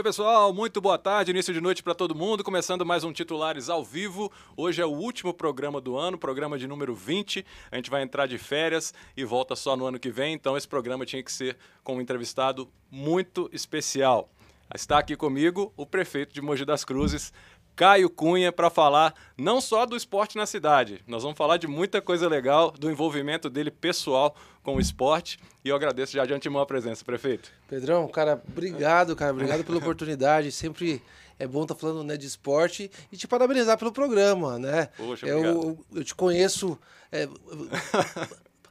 [0.00, 2.42] Oi, pessoal, muito boa tarde, início de noite para todo mundo.
[2.42, 4.32] Começando mais um Titulares ao vivo.
[4.56, 7.44] Hoje é o último programa do ano, programa de número 20.
[7.70, 10.66] A gente vai entrar de férias e volta só no ano que vem, então esse
[10.66, 14.30] programa tinha que ser com um entrevistado muito especial.
[14.74, 17.30] Está aqui comigo o prefeito de Mogi das Cruzes,
[17.76, 22.00] Caio Cunha para falar não só do esporte na cidade, nós vamos falar de muita
[22.02, 25.38] coisa legal, do envolvimento dele pessoal com o esporte.
[25.64, 27.50] E eu agradeço já de antemão a presença, prefeito.
[27.68, 30.52] Pedrão, cara, obrigado, cara, obrigado pela oportunidade.
[30.52, 31.02] Sempre
[31.38, 34.90] é bom estar tá falando né, de esporte e te parabenizar pelo programa, né?
[34.96, 36.78] Poxa, eu, eu te conheço
[37.10, 37.26] é,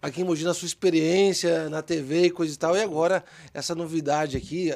[0.02, 3.24] aqui em Mogi na sua experiência na TV e coisa e tal, e agora
[3.54, 4.72] essa novidade aqui,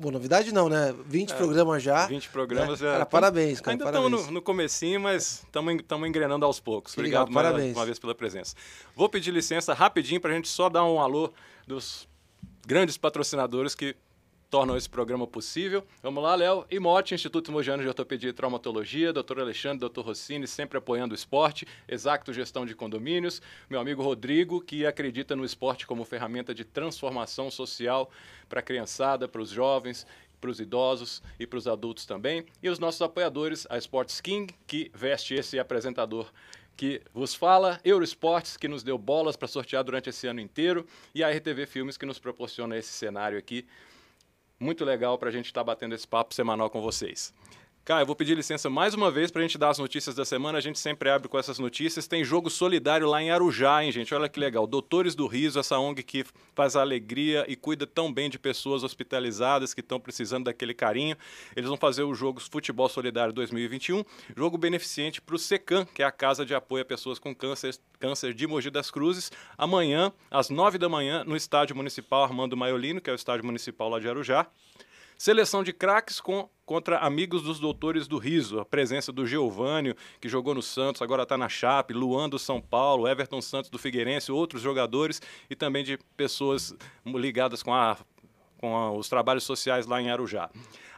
[0.00, 0.94] Bom, novidade não, né?
[1.06, 2.06] 20 é, programas já.
[2.06, 2.86] 20 programas né?
[2.86, 2.92] já.
[2.94, 3.74] Cara, parabéns, cara.
[3.74, 6.94] Ainda estamos no, no comecinho, mas estamos engrenando aos poucos.
[6.94, 8.56] Que Obrigado legal, mais uma vez pela presença.
[8.96, 11.30] Vou pedir licença rapidinho para a gente só dar um alô
[11.66, 12.08] dos
[12.66, 13.94] grandes patrocinadores que
[14.50, 15.86] tornam esse programa possível.
[16.02, 16.66] Vamos lá, Léo.
[16.68, 21.66] Imote, Instituto Mojano de Ortopedia e Traumatologia, doutor Alexandre, doutor Rossini, sempre apoiando o esporte,
[21.88, 23.40] Exacto Gestão de Condomínios,
[23.70, 28.10] meu amigo Rodrigo, que acredita no esporte como ferramenta de transformação social
[28.48, 30.04] para a criançada, para os jovens,
[30.40, 32.44] para os idosos e para os adultos também.
[32.60, 36.26] E os nossos apoiadores, a Sports King, que veste esse apresentador
[36.76, 41.22] que vos fala, Eurosports, que nos deu bolas para sortear durante esse ano inteiro, e
[41.22, 43.66] a RTV Filmes, que nos proporciona esse cenário aqui
[44.60, 47.32] muito legal para a gente estar tá batendo esse papo semanal com vocês.
[47.98, 50.58] Eu vou pedir licença mais uma vez para a gente dar as notícias da semana.
[50.58, 52.06] A gente sempre abre com essas notícias.
[52.06, 54.14] Tem jogo solidário lá em Arujá, hein, gente?
[54.14, 54.64] Olha que legal.
[54.64, 56.24] Doutores do Riso, essa ONG que
[56.54, 61.16] faz alegria e cuida tão bem de pessoas hospitalizadas que estão precisando daquele carinho.
[61.56, 64.04] Eles vão fazer o jogo Futebol Solidário 2021,
[64.36, 67.74] jogo beneficente para o SECAM, que é a Casa de Apoio a Pessoas com Câncer,
[67.98, 73.00] câncer de Mogi das Cruzes, amanhã, às nove da manhã, no Estádio Municipal Armando Maiolino,
[73.00, 74.46] que é o estádio municipal lá de Arujá.
[75.20, 78.58] Seleção de craques com, contra amigos dos doutores do riso.
[78.58, 82.58] A presença do Geovânio, que jogou no Santos, agora está na Chape, Luan do São
[82.58, 85.20] Paulo, Everton Santos do Figueirense, outros jogadores
[85.50, 87.98] e também de pessoas ligadas com, a,
[88.56, 90.48] com a, os trabalhos sociais lá em Arujá.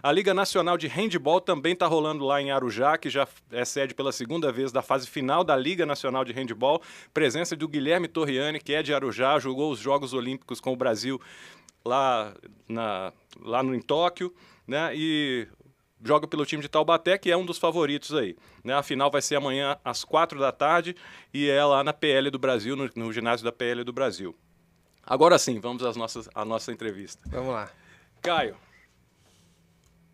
[0.01, 3.93] A Liga Nacional de Handball também está rolando lá em Arujá, que já é sede
[3.93, 6.81] pela segunda vez da fase final da Liga Nacional de Handball.
[7.13, 11.21] Presença do Guilherme Torriani, que é de Arujá, jogou os Jogos Olímpicos com o Brasil
[11.85, 12.35] lá,
[12.69, 14.35] na, lá no, em Tóquio,
[14.67, 14.93] né?
[14.95, 15.47] E
[16.05, 18.37] joga pelo time de Taubaté, que é um dos favoritos aí.
[18.65, 18.75] Né?
[18.75, 20.97] A final vai ser amanhã às quatro da tarde
[21.33, 24.37] e é lá na PL do Brasil, no, no ginásio da PL do Brasil.
[25.05, 27.23] Agora sim, vamos às nossas, à nossa entrevista.
[27.27, 27.71] Vamos lá.
[28.21, 28.57] Caio,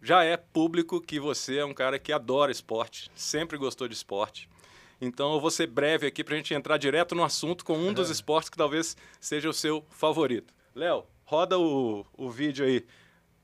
[0.02, 4.48] já é público que você é um cara que adora esporte, sempre gostou de esporte.
[5.00, 7.92] Então eu vou ser breve aqui para a gente entrar direto no assunto com um
[7.92, 10.52] dos esportes que talvez seja o seu favorito.
[10.74, 12.86] Léo, roda o, o vídeo aí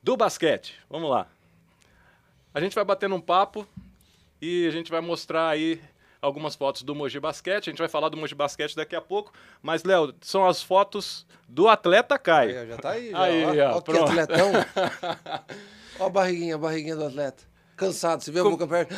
[0.01, 0.73] do basquete.
[0.89, 1.27] Vamos lá.
[2.51, 3.67] A gente vai batendo um papo
[4.41, 5.79] e a gente vai mostrar aí
[6.19, 7.69] algumas fotos do Mogi Basquete.
[7.69, 9.31] A gente vai falar do Mogi Basquete daqui a pouco.
[9.61, 12.59] Mas, Léo, são as fotos do atleta Caio.
[12.59, 13.11] Aí, já tá aí.
[13.11, 13.21] Já.
[13.21, 14.51] Aí, ó, ó, ó que atletão.
[15.99, 17.43] ó a barriguinha, a barriguinha do atleta.
[17.75, 18.47] Cansado, você vê Com...
[18.47, 18.95] a boca perto.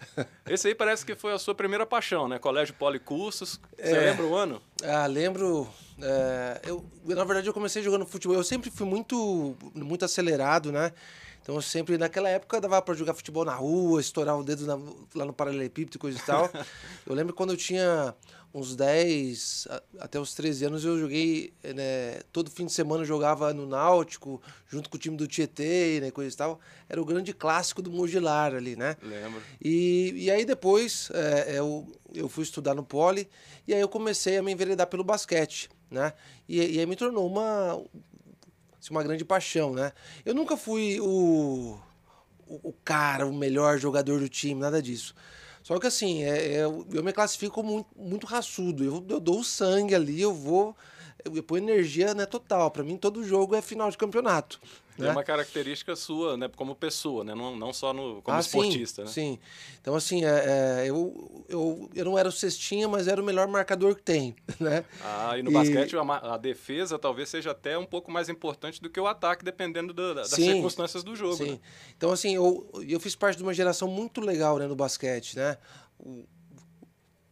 [0.48, 2.38] Esse aí parece que foi a sua primeira paixão, né?
[2.38, 3.60] Colégio Policursos.
[3.76, 4.00] Você é...
[4.00, 4.62] lembra o ano?
[4.82, 5.68] Ah, lembro.
[6.02, 6.60] É...
[6.64, 8.36] eu, na verdade, eu comecei jogando futebol.
[8.36, 10.92] Eu sempre fui muito, muito acelerado, né?
[11.42, 14.74] Então, eu sempre, naquela época, dava para jogar futebol na rua, estourar o dedo na,
[15.14, 16.50] lá no paralelepípedo e coisa e tal.
[17.06, 18.14] eu lembro quando eu tinha
[18.52, 19.68] uns 10
[20.00, 24.42] até os 13 anos eu joguei, né, todo fim de semana eu jogava no Náutico,
[24.68, 26.60] junto com o time do Tietê, né, coisa e tal.
[26.88, 28.96] Era o grande clássico do Mogilar ali, né?
[29.02, 29.40] Lembro.
[29.62, 33.28] E, e aí depois é, eu, eu fui estudar no Poli
[33.66, 36.12] e aí eu comecei a me enveredar pelo basquete, né?
[36.48, 37.82] E, e aí me tornou uma,
[38.78, 39.92] assim, uma grande paixão, né?
[40.24, 41.78] Eu nunca fui o,
[42.46, 45.14] o, o cara, o melhor jogador do time, nada disso.
[45.62, 48.82] Só que assim, é, é, eu me classifico muito, muito raçudo.
[48.84, 50.76] Eu, eu dou o sangue ali, eu vou.
[51.24, 52.70] Eu ponho energia né, total.
[52.70, 54.60] Para mim, todo jogo é final de campeonato.
[54.98, 55.10] É né?
[55.12, 59.30] uma característica sua, né, como pessoa, né, não, não só no, como ah, esportista, sim,
[59.30, 59.36] né?
[59.36, 59.38] Sim.
[59.80, 63.48] Então, assim, é, é, eu, eu, eu não era o cestinha, mas era o melhor
[63.48, 64.84] marcador que tem, né?
[65.02, 65.54] Ah, e no e...
[65.54, 69.44] basquete a, a, defesa talvez seja até um pouco mais importante do que o ataque,
[69.44, 71.36] dependendo do, das sim, circunstâncias do jogo.
[71.36, 71.52] Sim.
[71.52, 71.60] Né?
[71.96, 75.56] Então, assim, eu, eu fiz parte de uma geração muito legal, né, no basquete, né?
[75.98, 76.24] O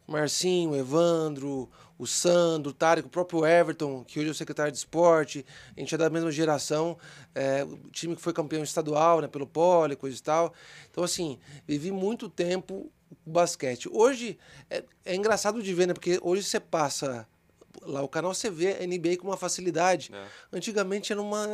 [0.06, 4.70] Marcinho, o Evandro, o Sandro, o Tarek, o próprio Everton, que hoje é o secretário
[4.70, 5.44] de esporte,
[5.76, 6.96] a gente é da mesma geração,
[7.34, 10.54] é, o time que foi campeão estadual, né, pelo Poli, coisa e tal.
[10.90, 12.90] Então, assim, vivi muito tempo
[13.26, 13.88] o basquete.
[13.90, 14.38] Hoje
[14.70, 17.26] é, é engraçado de ver, né, porque hoje você passa
[17.82, 20.10] lá o canal você vê a NBA com uma facilidade.
[20.12, 20.26] É.
[20.52, 21.46] Antigamente era uma,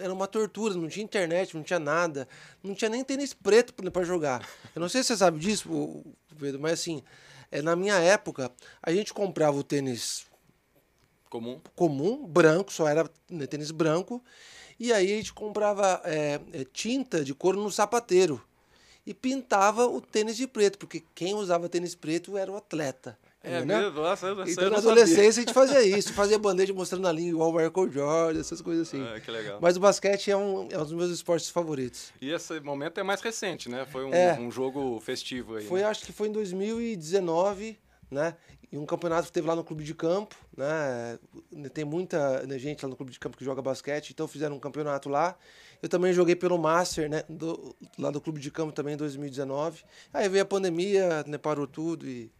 [0.00, 2.28] era uma tortura, não tinha internet, não tinha nada,
[2.62, 4.46] não tinha nem tênis preto para jogar.
[4.74, 6.04] Eu não sei se você sabe disso,
[6.38, 7.02] Pedro, mas assim,
[7.50, 8.52] é, na minha época,
[8.82, 10.26] a gente comprava o tênis
[11.28, 11.60] Comum.
[11.76, 14.22] comum, branco, só era né, tênis branco.
[14.78, 18.42] E aí a gente comprava é, é, tinta de couro no sapateiro
[19.06, 23.18] e pintava o tênis de preto, porque quem usava tênis preto era o atleta.
[23.42, 23.78] É entendeu?
[23.78, 24.02] mesmo?
[24.02, 27.30] Nossa, eu, Então eu na adolescência a gente fazia isso, fazia bandeja mostrando a língua
[27.30, 29.02] igual o Michael Jordan, essas coisas assim.
[29.02, 29.58] Ah, que legal.
[29.62, 32.12] Mas o basquete é um, é um dos meus esportes favoritos.
[32.20, 33.86] E esse momento é mais recente, né?
[33.90, 34.38] Foi um, É.
[34.38, 35.64] um jogo festivo aí.
[35.64, 35.86] Foi, né?
[35.86, 37.78] acho que foi em 2019,
[38.10, 38.36] né?
[38.70, 41.18] E um campeonato que teve lá no clube de campo, né?
[41.72, 44.60] Tem muita né, gente lá no clube de campo que joga basquete, então fizeram um
[44.60, 45.34] campeonato lá.
[45.82, 47.24] Eu também joguei pelo Master, né?
[47.28, 49.82] Do, lá do clube de campo também em 2019.
[50.12, 51.38] Aí veio a pandemia, né?
[51.38, 52.30] Parou tudo e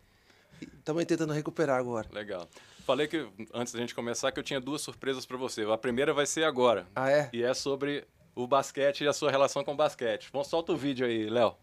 [0.60, 2.08] estamos tentando recuperar agora.
[2.12, 2.48] Legal.
[2.84, 5.62] Falei que, antes da gente começar, que eu tinha duas surpresas para você.
[5.62, 6.86] A primeira vai ser agora.
[6.94, 7.30] Ah, é?
[7.32, 8.04] E é sobre
[8.34, 10.28] o basquete e a sua relação com o basquete.
[10.32, 11.54] Vamos, solta o vídeo aí, Léo.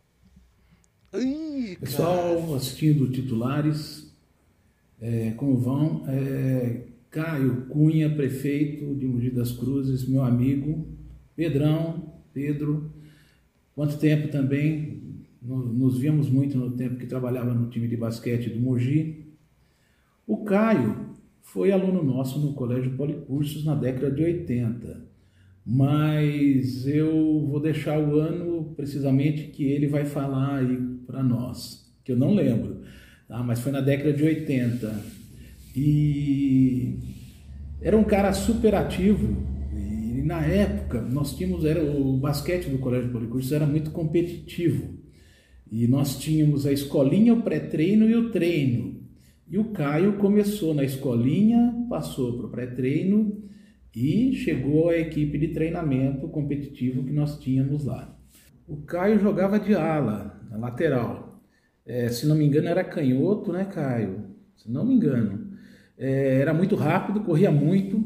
[1.79, 4.13] Pessoal assistindo titulares,
[5.01, 6.03] é, como vão?
[6.07, 10.85] É, Caio Cunha, prefeito de Mogi das Cruzes, meu amigo,
[11.35, 12.91] Pedrão, Pedro,
[13.73, 15.06] quanto tempo também,
[15.41, 19.25] nos víamos muito no tempo que trabalhava no time de basquete do Mogi.
[20.25, 25.05] O Caio foi aluno nosso no Colégio Policursos na década de 80,
[25.65, 32.11] mas eu vou deixar o ano precisamente que ele vai falar aí para nós, que
[32.11, 32.81] eu não lembro,
[33.27, 33.41] tá?
[33.43, 35.17] mas foi na década de 80.
[35.75, 36.99] E
[37.81, 39.37] era um cara super ativo.
[39.73, 44.96] E na época nós tínhamos era o basquete do Colégio Policursos era muito competitivo.
[45.71, 49.01] E nós tínhamos a escolinha, o pré-treino e o treino.
[49.49, 53.43] E o Caio começou na escolinha, passou para o pré-treino
[53.95, 58.15] e chegou à equipe de treinamento competitivo que nós tínhamos lá.
[58.67, 61.41] O Caio jogava de ala, na lateral.
[61.85, 64.25] É, se não me engano, era canhoto, né, Caio?
[64.55, 65.51] Se não me engano.
[65.97, 68.03] É, era muito rápido, corria muito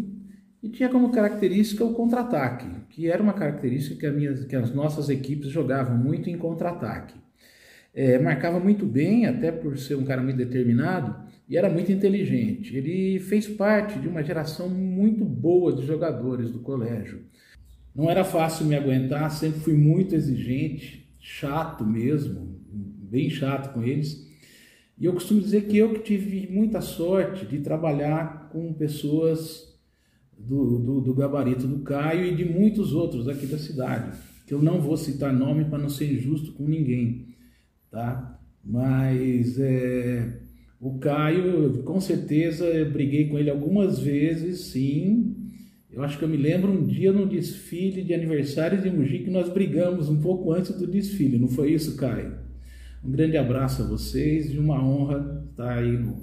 [0.62, 4.74] e tinha como característica o contra-ataque, que era uma característica que, a minhas, que as
[4.74, 7.15] nossas equipes jogavam muito em contra-ataque.
[7.94, 12.76] É, marcava muito bem, até por ser um cara muito determinado, e era muito inteligente.
[12.76, 17.24] Ele fez parte de uma geração muito boa de jogadores do colégio.
[17.94, 24.26] Não era fácil me aguentar, sempre fui muito exigente, chato mesmo, bem chato com eles.
[24.98, 29.78] E eu costumo dizer que eu que tive muita sorte de trabalhar com pessoas
[30.38, 34.18] do, do, do gabarito do Caio e de muitos outros aqui da cidade,
[34.48, 37.31] que eu não vou citar nome para não ser injusto com ninguém,
[37.92, 38.40] tá?
[38.64, 40.40] Mas é,
[40.80, 45.36] o Caio, com certeza, eu briguei com ele algumas vezes, sim.
[45.92, 49.30] Eu acho que eu me lembro um dia no desfile de aniversário de Mogi que
[49.30, 52.40] nós brigamos um pouco antes do desfile, não foi isso, Caio?
[53.04, 56.14] Um grande abraço a vocês e uma honra estar aí no,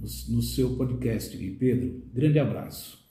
[0.00, 2.02] no, no seu podcast, Pedro.
[2.12, 3.02] Grande abraço.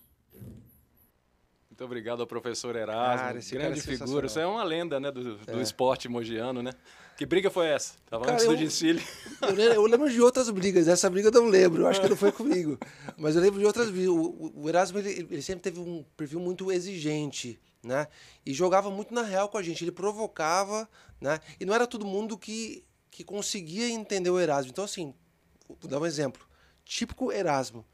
[1.69, 4.27] Muito obrigado ao professor Erasmo, Cara, esse cara grande é figura.
[4.27, 5.61] Isso é uma lenda né, do, do É.
[5.61, 6.71] esporte mogiano, né?
[7.17, 7.93] Que briga foi essa?
[8.09, 9.01] Tava Cara, antes do desfile.
[9.43, 12.15] Eu, eu lembro de outras brigas, essa briga eu não lembro, eu acho que não
[12.15, 12.79] foi comigo.
[13.17, 14.07] Mas eu lembro de outras brigas.
[14.09, 18.07] O, o- o Erasmo, ele, ele sempre teve um perfil muito exigente, né?
[18.45, 20.89] E jogava muito na real com a gente, ele provocava,
[21.19, 21.39] né?
[21.59, 24.71] E não era todo mundo que, que conseguia entender o Erasmo.
[24.71, 25.13] Então, assim,
[25.67, 26.47] vou dar um exemplo.
[26.85, 27.85] Típico Erasmo.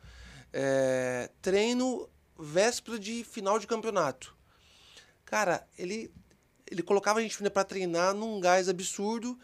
[0.53, 2.07] É, treino
[2.37, 4.35] véspera de final de campeonato.
[5.25, 6.11] Cara, ele,
[6.69, 9.37] ele colocava a gente para treinar num gás absurdo.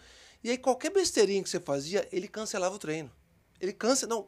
[0.43, 3.11] E aí, qualquer besteirinha que você fazia, ele cancelava o treino.
[3.59, 4.13] Ele cancela.
[4.15, 4.27] Não,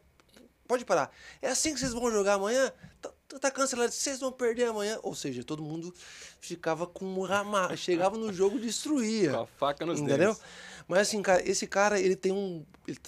[0.68, 1.12] pode parar.
[1.42, 2.72] É assim que vocês vão jogar amanhã?
[3.02, 5.00] Tá, tá cancelado, vocês vão perder amanhã.
[5.04, 5.94] Ou seja, todo mundo
[6.40, 7.76] ficava com um rama.
[7.78, 9.32] Chegava no jogo e destruía.
[9.32, 10.30] Com a faca nos Entendeu?
[10.34, 10.42] dentes.
[10.88, 12.66] Mas assim, cara, esse cara, ele tem um,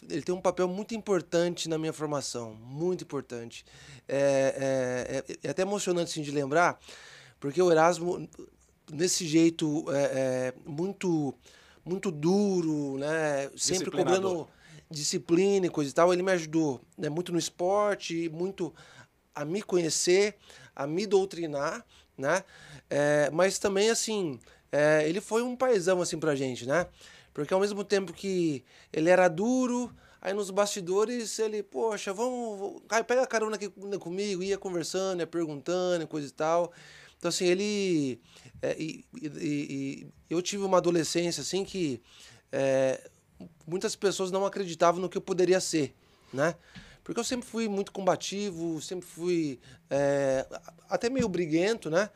[0.10, 3.66] ele tem um papel muito importante na minha formação, muito importante.
[4.06, 6.78] É, é, é- é até emocionante assim, de lembrar,
[7.40, 8.28] porque o Erasmo,
[8.92, 11.34] nesse jeito é, é, muito,
[11.86, 14.48] muito duro, né, sempre cobrando
[14.90, 18.74] disciplina e coisa e tal, ele me ajudou né, muito no esporte, muito
[19.36, 20.36] a me conhecer,
[20.76, 21.86] a me doutrinar,
[22.18, 22.44] né?
[22.90, 24.40] É, mas também, assim,
[24.72, 26.88] é, ele foi um paizão, assim, pra gente, né?
[27.34, 33.22] Porque ao mesmo tempo que ele era duro, aí nos bastidores ele, poxa, vamos, pega
[33.22, 33.70] a carona aqui
[34.00, 36.74] comigo, ia conversando, ia perguntando, e coisa e tal.
[37.20, 38.20] Então, assim, ele...
[38.62, 42.02] é, e, e- e- eu tive uma adolescência, assim, que
[42.52, 43.10] é,
[43.68, 45.94] muitas pessoas não acreditavam no que eu poderia ser,
[46.34, 46.56] né?
[47.10, 50.46] Porque eu sempre fui muito combativo, sempre fui é,
[50.88, 52.08] até meio briguento, né?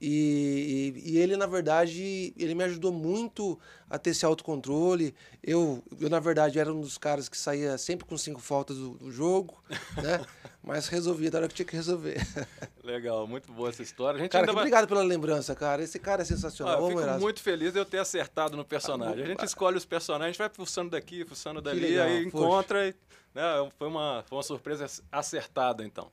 [0.00, 3.58] E, e, e, ele, na verdade, ele me ajudou muito
[3.90, 5.12] a ter esse autocontrole.
[5.42, 8.90] Eu, eu, na verdade, era um dos caras que saía sempre com cinco faltas do,
[8.90, 9.60] do jogo,
[9.96, 10.24] né?
[10.62, 12.16] Mas resolvia da hora que tinha que resolver.
[12.84, 14.18] Legal, muito boa essa história.
[14.18, 14.54] A gente cara, vai...
[14.54, 15.82] obrigado pela lembrança, cara.
[15.82, 16.86] Esse cara é sensacional.
[16.86, 19.24] Ah, eu fico muito feliz de eu ter acertado no personagem.
[19.24, 22.88] A gente escolhe os personagens, vai fuçando daqui, fuçando dali, legal, aí encontra.
[22.88, 22.94] E,
[23.36, 26.10] né, foi, uma, foi uma surpresa acertada, então.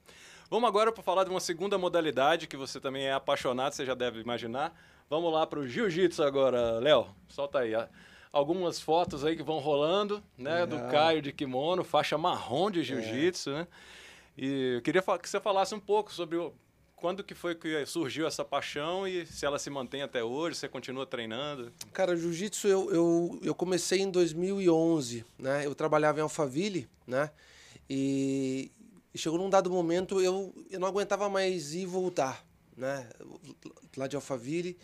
[0.50, 3.96] Vamos agora para falar de uma segunda modalidade que você também é apaixonado, você já
[3.96, 4.78] deve imaginar.
[5.10, 7.08] Vamos lá para o jiu-jitsu agora, Léo.
[7.30, 7.72] Solta aí.
[8.32, 10.66] Algumas fotos aí que vão rolando, né?
[10.66, 13.54] Do Caio de kimono, faixa marrom de jiu-jitsu, é.
[13.54, 13.68] né?
[14.38, 16.54] E eu queria que você falasse um pouco sobre o,
[17.04, 20.70] quando que foi que surgiu essa paixão e se ela se mantém até hoje, você
[20.70, 21.70] continua treinando?
[21.92, 25.66] Cara, jiu-jitsu eu, eu, eu comecei em 2011, né?
[25.66, 27.30] Eu trabalhava em Alphaville, né?
[27.90, 28.72] E,
[29.14, 32.42] e chegou num dado momento, eu, eu não aguentava mais ir e voltar,
[32.78, 33.10] né?
[33.98, 34.78] Lá de Alphaville.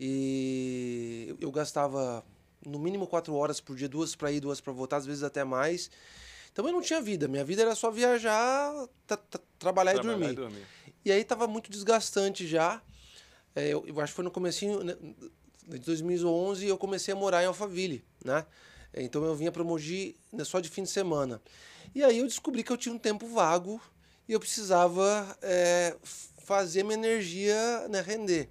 [0.00, 2.24] E eu, eu gastava
[2.66, 5.44] no mínimo quatro horas por dia, duas para ir, duas para voltar, às vezes até
[5.44, 5.92] mais.
[6.52, 7.28] Então eu não tinha vida.
[7.28, 8.74] Minha vida era só viajar,
[9.06, 10.30] trabalhar, trabalhar, e, dormir.
[10.30, 10.66] e dormir.
[11.04, 12.80] E aí tava muito desgastante já.
[13.54, 14.96] É, eu, eu, acho que foi no comecinho né,
[15.68, 18.46] de 2011 eu comecei a morar em Alphaville, né?
[18.94, 21.40] Então eu vinha para Mogi né, só de fim de semana.
[21.94, 23.80] E aí eu descobri que eu tinha um tempo vago
[24.28, 25.96] e eu precisava é,
[26.44, 28.50] fazer minha energia né, render.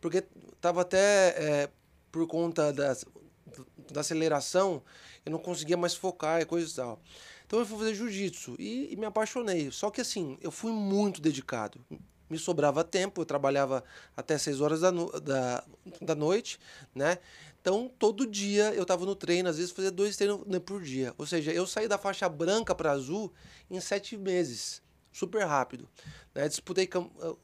[0.00, 1.68] Porque estava até é,
[2.10, 4.82] por conta da aceleração,
[5.24, 7.02] eu não conseguia mais focar e coisa e tal.
[7.50, 9.72] Então eu fui fazer jiu-jitsu e, e, me apaixonei.
[9.72, 11.84] Só que assim, eu fui muito dedicado.
[12.30, 13.82] Me sobrava tempo, eu trabalhava
[14.16, 15.64] até 6 horas da, no, da,
[16.00, 16.60] da noite,
[16.94, 17.18] né?
[17.60, 21.12] Então, todo dia eu estava no treino, às vezes fazia dois treinos né, por dia.
[21.18, 23.32] Ou seja, eu saí da faixa branca para azul
[23.68, 24.80] em sete meses,
[25.12, 25.88] super rápido.
[26.32, 26.46] Né?
[26.48, 26.88] Disputei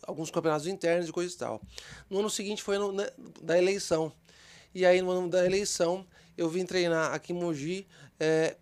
[0.02, 1.60] alguns campeonatos internos e coisa e tal.
[2.08, 3.10] No ano seguinte foi no, né,
[3.42, 4.12] da eleição.
[4.72, 6.06] E aí, no ano da eleição,
[6.38, 7.88] eu vim treinar aqui em Mogi
[8.20, 8.56] é,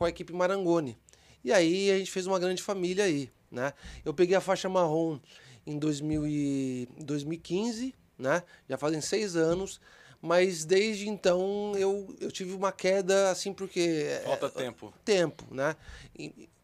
[0.00, 0.96] com a equipe Marangoni.
[1.44, 3.30] E aí a gente fez uma grande família aí.
[3.50, 3.74] Né?
[4.02, 5.20] Eu peguei a faixa marrom
[5.66, 8.42] em 2000 e 2015, né?
[8.66, 9.78] já fazem seis anos
[10.22, 15.46] mas desde então eu, eu tive uma queda assim porque é, falta é, tempo tempo
[15.50, 15.74] né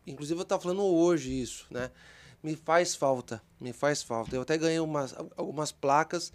[0.06, 1.90] inclusive eu estava falando hoje isso né
[2.42, 6.34] me faz falta me faz falta eu até ganhei umas algumas placas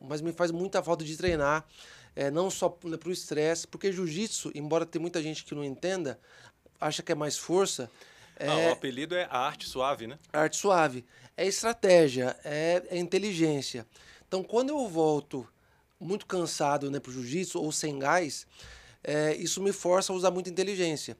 [0.00, 1.66] mas me faz muita falta de treinar
[2.14, 5.64] é, não só né, para o estresse porque jiu-jitsu embora tenha muita gente que não
[5.64, 6.18] entenda
[6.80, 7.90] acha que é mais força
[8.36, 11.04] é, ah, o apelido é a arte suave né arte suave
[11.36, 13.86] é estratégia é, é inteligência
[14.26, 15.46] então quando eu volto
[16.04, 18.46] muito cansado né, para o jiu-jitsu ou sem gás,
[19.02, 21.16] é, isso me força a usar muita inteligência.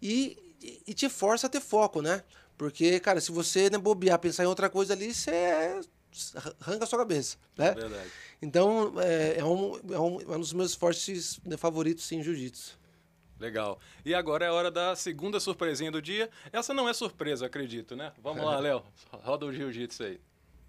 [0.00, 0.38] E,
[0.86, 2.22] e te força a ter foco, né?
[2.56, 5.80] Porque, cara, se você né, bobear, pensar em outra coisa ali, você
[6.60, 7.68] arranca a sua cabeça, né?
[7.68, 8.10] É verdade.
[8.40, 12.78] Então, é, é, um, é, um, é um dos meus fortes né, favoritos, sim, jiu-jitsu.
[13.38, 13.78] Legal.
[14.04, 16.30] E agora é a hora da segunda surpresinha do dia.
[16.52, 18.12] Essa não é surpresa, acredito, né?
[18.22, 18.82] Vamos lá, Léo.
[19.10, 20.20] Roda o jiu-jitsu aí.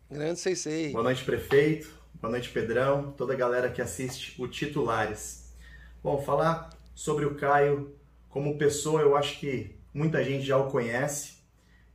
[0.10, 0.92] Grande Sensei.
[0.92, 1.94] Boa noite, prefeito.
[2.16, 5.54] Boa noite, Pedrão, toda a galera que assiste o Titulares.
[6.02, 7.96] Bom, falar sobre o Caio
[8.30, 11.33] como pessoa, eu acho que muita gente já o conhece.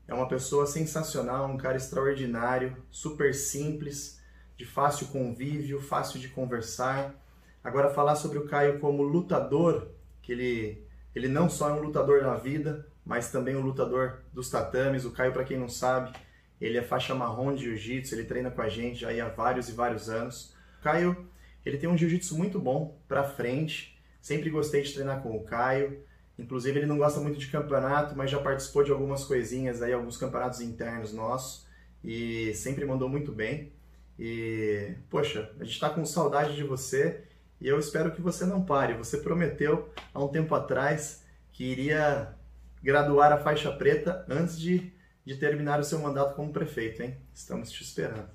[0.08, 4.20] É uma pessoa sensacional, um cara extraordinário, super simples,
[4.56, 7.14] de fácil convívio, fácil de conversar.
[7.62, 9.88] Agora falar sobre o Caio como lutador,
[10.22, 14.48] que ele ele não só é um lutador na vida, mas também um lutador dos
[14.48, 15.04] tatames.
[15.04, 16.12] O Caio, para quem não sabe,
[16.60, 19.72] ele é faixa marrom de jiu-jitsu, ele treina com a gente já há vários e
[19.72, 20.54] vários anos.
[20.78, 21.28] O Caio,
[21.64, 24.00] ele tem um jiu-jitsu muito bom para frente.
[24.20, 26.02] Sempre gostei de treinar com o Caio.
[26.38, 30.16] Inclusive, ele não gosta muito de campeonato, mas já participou de algumas coisinhas aí, alguns
[30.16, 31.66] campeonatos internos nossos.
[32.04, 33.72] E sempre mandou muito bem.
[34.18, 37.24] E, poxa, a gente está com saudade de você
[37.60, 38.94] e eu espero que você não pare.
[38.94, 42.34] Você prometeu há um tempo atrás que iria
[42.82, 44.92] graduar a faixa preta antes de
[45.28, 47.14] de terminar o seu mandato como prefeito, hein?
[47.34, 48.30] Estamos te esperando.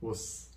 [0.00, 0.50] Os.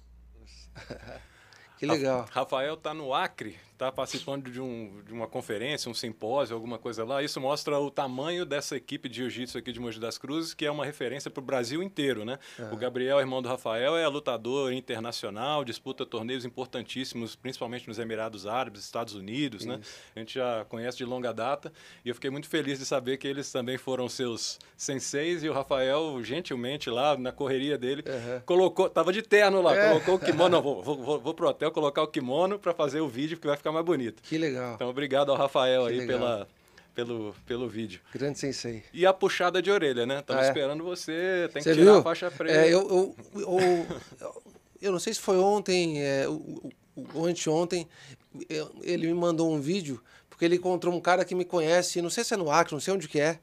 [1.77, 2.25] que legal.
[2.32, 7.04] Rafael está no Acre está participando de, um, de uma conferência, um simpósio, alguma coisa
[7.04, 7.24] lá.
[7.24, 10.72] Isso mostra o tamanho dessa equipe de jiu-jitsu aqui de Mogi das Cruzes, que é
[10.72, 12.38] uma referência para o Brasil inteiro, né?
[12.60, 12.74] Uhum.
[12.74, 18.84] O Gabriel, irmão do Rafael, é lutador internacional, disputa torneios importantíssimos, principalmente nos Emirados Árabes,
[18.84, 19.80] Estados Unidos, né?
[19.82, 19.90] Isso.
[19.90, 20.12] né?
[20.16, 21.74] A gente já conhece de longa data
[22.06, 25.54] e eu fiquei muito feliz de saber que eles também foram seus senseis e o
[25.54, 28.42] Rafael, gentilmente lá na correria dele, uhum.
[28.46, 29.90] colocou, tava de terno lá, é.
[29.90, 33.38] colocou o kimono, vou, vou, vou pro hotel colocar o kimono para fazer o vídeo,
[33.38, 34.22] porque vai ficar ficar mais bonito.
[34.24, 34.75] Que legal.
[34.75, 36.48] Então, obrigado ao Rafael que aí pela,
[36.94, 38.01] pelo, pelo vídeo.
[38.13, 38.84] Grande sensei.
[38.94, 40.20] E a puxada de orelha, né?
[40.20, 40.48] Estamos Ah, é.
[40.50, 41.98] esperando você, tem que Você tirar viu?
[42.00, 42.54] a faixa preta.
[42.54, 43.88] É, eu, eu, eu,
[44.82, 46.72] eu não sei se foi ontem é, ou
[47.16, 47.88] ou anteontem,
[48.50, 52.10] eu- ele me mandou um vídeo, porque ele encontrou um cara que me conhece, não
[52.10, 53.39] sei se é no Acre, não sei onde que é.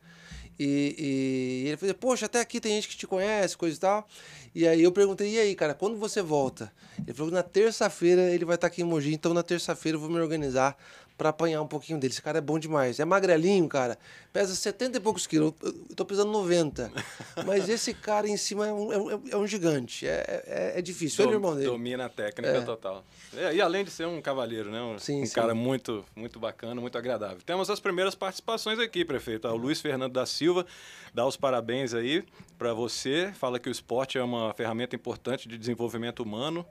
[0.58, 4.08] E, e ele falou, poxa, até aqui tem gente que te conhece, coisa e tal.
[4.54, 6.72] E aí eu perguntei, e aí, cara, quando você volta?
[6.98, 10.10] Ele falou na terça-feira ele vai estar aqui em Mogi, então na terça-feira eu vou
[10.10, 10.76] me organizar
[11.18, 12.12] pra apanhar um pouquinho dele.
[12.12, 13.00] Esse cara é bom demais.
[13.00, 13.98] É magrelinho, cara.
[14.32, 15.52] Pesa 70 e poucos quilos.
[15.60, 16.92] Eu eu tô pesando 90.
[17.44, 20.06] Mas esse cara em cima é um, é um, é um gigante.
[20.06, 21.24] É, é, é difícil.
[21.24, 21.66] Ele é irmão dele.
[21.66, 23.04] Domina a técnica total.
[23.36, 24.80] É, e além de ser um cavalheiro, né?
[24.80, 25.34] Um, Sim, um sim.
[25.34, 27.38] cara muito, muito bacana, muito agradável.
[27.44, 29.48] Temos as primeiras participações aqui, prefeito.
[29.48, 30.64] O Luiz Fernando da Silva
[31.12, 32.24] dá os parabéns aí
[32.56, 33.32] para você.
[33.34, 36.64] Fala que o esporte é uma ferramenta importante de desenvolvimento humano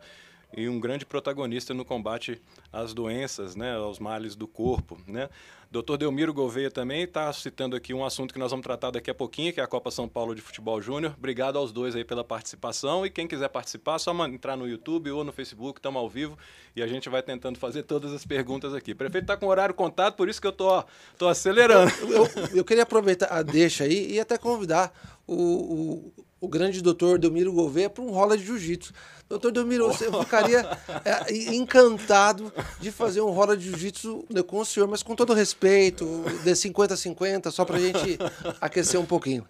[0.55, 5.29] e um grande protagonista no combate às doenças, né, aos males do corpo, né?
[5.69, 5.97] Dr.
[5.97, 9.51] Delmiro Gouveia também está citando aqui um assunto que nós vamos tratar daqui a pouquinho,
[9.51, 11.13] que é a Copa São Paulo de Futebol Júnior.
[11.17, 15.25] Obrigado aos dois aí pela participação e quem quiser participar, só entrar no YouTube ou
[15.25, 16.37] no Facebook, estamos ao vivo
[16.73, 18.93] e a gente vai tentando fazer todas as perguntas aqui.
[18.93, 20.83] O prefeito está com horário contado, por isso que eu tô,
[21.17, 21.91] tô acelerando.
[22.07, 24.93] Eu, eu queria aproveitar a deixa aí e até convidar
[25.27, 28.93] o, o, o grande doutor Delmiro Gouveia para um rola de jiu-jitsu.
[29.27, 30.65] Doutor Delmiro, eu ficaria
[31.03, 35.33] é, encantado de fazer um rola de jiu-jitsu né, com o senhor, mas com todo
[35.33, 38.17] respeito, de 50 a 50, só para a gente
[38.61, 39.45] aquecer um pouquinho.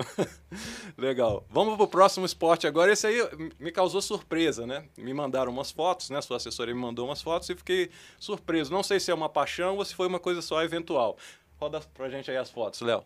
[0.98, 1.46] Legal.
[1.50, 2.92] Vamos pro próximo esporte agora.
[2.92, 3.18] Esse aí
[3.60, 4.84] me causou surpresa, né?
[4.98, 6.20] Me mandaram umas fotos, né?
[6.22, 8.72] Sua assessoria me mandou umas fotos e fiquei surpreso.
[8.72, 11.18] Não sei se é uma paixão ou se foi uma coisa só eventual.
[11.60, 13.04] Roda pra gente aí as fotos, Léo.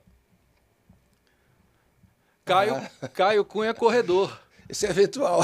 [2.45, 2.81] Caio,
[3.13, 4.37] Caio Cunha Corredor.
[4.71, 5.41] Esse é virtual.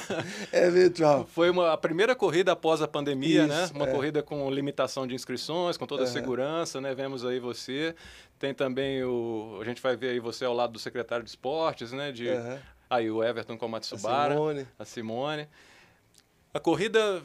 [0.52, 1.26] é virtual.
[1.32, 3.70] Foi uma, a primeira corrida após a pandemia, Isso, né?
[3.74, 3.90] Uma é.
[3.90, 6.94] corrida com limitação de inscrições, com toda a segurança, né?
[6.94, 7.94] Vemos aí você.
[8.38, 9.58] Tem também o.
[9.62, 12.12] A gente vai ver aí você ao lado do secretário de esportes, né?
[12.12, 12.28] De.
[12.88, 14.34] Aí o Everton Komatsubara.
[14.34, 14.68] A Simone.
[14.78, 15.48] A Simone.
[16.52, 17.22] A corrida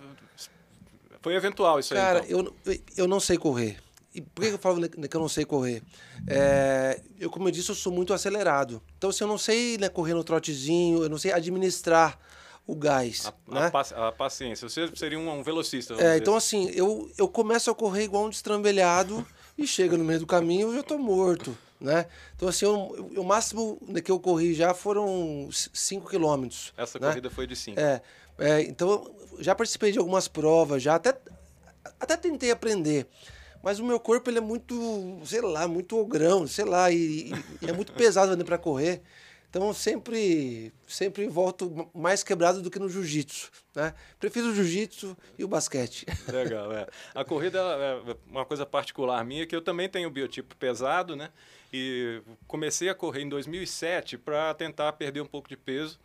[1.22, 2.32] foi eventual isso Cara, aí.
[2.32, 2.54] Então.
[2.66, 3.78] eu, eu não sei correr.
[4.14, 5.82] E por que eu falo né, que eu não sei correr?
[6.28, 8.82] É, eu, como eu disse, eu sou muito acelerado.
[8.98, 12.20] Então, se eu não sei né, correr no trotezinho, eu não sei administrar
[12.68, 13.26] o gás.
[13.26, 13.68] A, né?
[13.68, 14.68] a paci- a paciência.
[14.70, 15.94] Você seria um, um velocista.
[15.96, 19.26] É, então, assim, eu, eu começo a correr igual um destrambelhado
[19.58, 22.06] e chega no meio do caminho eu já tô morto, né?
[22.36, 26.74] Então, assim, eu, eu- o máximo né, que eu corri já foram 5 quilômetros.
[26.78, 27.08] Essa né?
[27.08, 27.80] corrida foi de 5.
[27.80, 28.02] É,
[28.38, 31.18] é, então já participei de algumas provas, já até,
[32.00, 33.08] até tentei aprender.
[33.64, 37.70] Mas o meu corpo ele é muito, sei lá, muito ogrão, sei lá, e, e
[37.70, 39.02] é muito pesado para correr.
[39.52, 43.94] Então sempre, sempre volto mais quebrado do que no jiu-jitsu, né?
[44.18, 46.06] Prefiro o jiu-jitsu e o basquete.
[46.32, 46.88] Legal, é.
[47.14, 51.32] A corrida é uma coisa particular minha, que eu também tenho biotipo pesado, né?
[51.72, 56.00] E comecei a correr em 2007 para tentar perder um pouco de peso.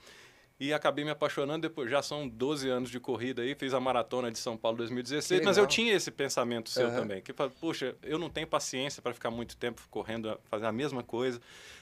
[0.59, 1.91] E acabei me apaixonando depois.
[1.91, 5.47] Já são 12 anos de corrida aí, fiz a maratona de São Paulo 2016, Que
[5.47, 6.97] mas eu tinha esse pensamento seu Aham.
[7.01, 7.21] também.
[7.21, 11.39] Que puxa, eu não tenho paciência para ficar muito tempo correndo, fazer a mesma coisa.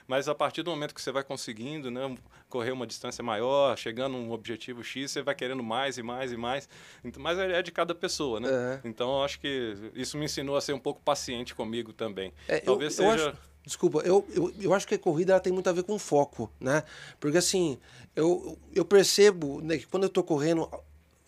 [0.09, 2.15] Mas a partir do momento que você vai conseguindo, né,
[2.49, 6.33] correr uma distância maior, chegando a um objetivo X, você vai querendo mais e mais
[6.33, 6.69] e mais.
[7.17, 8.49] Mas é de cada pessoa, né?
[8.85, 8.89] É.
[8.89, 12.33] Então, eu acho que isso me ensinou a ser um pouco paciente comigo também.
[12.49, 13.29] É, eu- Talvez eu seja.
[13.31, 15.99] acho- desculpa, eu, eu, eu acho que a corrida ela tem muito a ver com
[15.99, 16.83] foco, né?
[17.19, 17.79] Porque assim,
[18.15, 20.69] eu, eu percebo né, que quando eu tô correndo,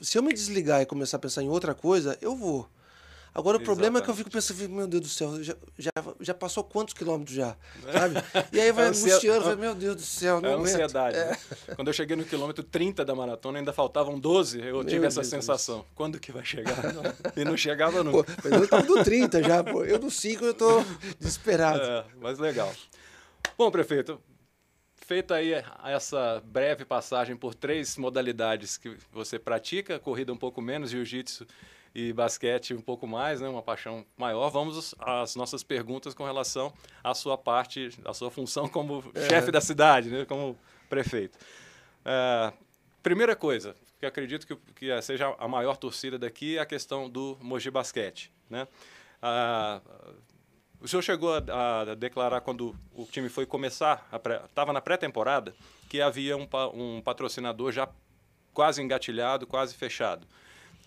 [0.01, 2.69] se eu me desligar e começar a pensar em outra coisa, eu vou.
[3.39, 6.33] Agora, o problema é que eu fico pensando, meu Deus do céu, já, já, já
[6.33, 7.55] passou quantos quilômetros já?
[7.93, 8.15] Sabe?
[8.51, 10.69] E aí vai A ansia- angustiando, vai, meu Deus do céu, não É aguento.
[10.69, 11.19] ansiedade.
[11.19, 11.31] É.
[11.33, 11.37] né?
[11.77, 15.23] Quando eu cheguei no quilômetro 30 da maratona, ainda faltavam 12, eu tive Meu essa
[15.23, 15.29] Jesus.
[15.29, 15.85] sensação.
[15.95, 16.77] Quando que vai chegar?
[17.37, 18.25] e não chegava nunca.
[18.25, 19.85] Pô, mas eu tava do 30 já, pô.
[19.85, 20.83] Eu do 5 eu tô
[21.19, 21.83] desesperado.
[21.83, 22.73] É, mas legal.
[23.59, 24.19] Bom, prefeito,
[24.95, 25.53] feita aí
[25.85, 31.47] essa breve passagem por três modalidades que você pratica, corrida um pouco menos, jiu-jitsu
[31.97, 36.71] e basquete um pouco mais, né, uma paixão maior, vamos às nossas perguntas com relação
[37.03, 40.59] à sua parte, à sua função como chefe da cidade, né, como
[40.91, 41.39] prefeito.
[42.05, 42.53] É,
[43.03, 47.39] primeira coisa, que acredito que, que seja a maior torcida daqui, é a questão do
[47.41, 48.69] Mogi Basquete, né?
[49.23, 49.81] Ah,
[50.79, 54.07] o senhor chegou a, a declarar quando o time foi começar,
[54.45, 55.55] estava na pré-temporada,
[55.89, 57.89] que havia um, um patrocinador já
[58.53, 60.27] quase engatilhado, quase fechado.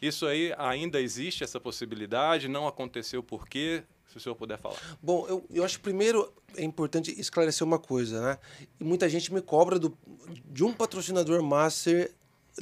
[0.01, 2.47] Isso aí ainda existe essa possibilidade?
[2.47, 3.83] Não aconteceu por quê?
[4.07, 4.77] Se o senhor puder falar.
[5.01, 8.39] Bom, eu, eu acho que primeiro é importante esclarecer uma coisa, né?
[8.79, 9.95] Muita gente me cobra do,
[10.45, 12.11] de um patrocinador master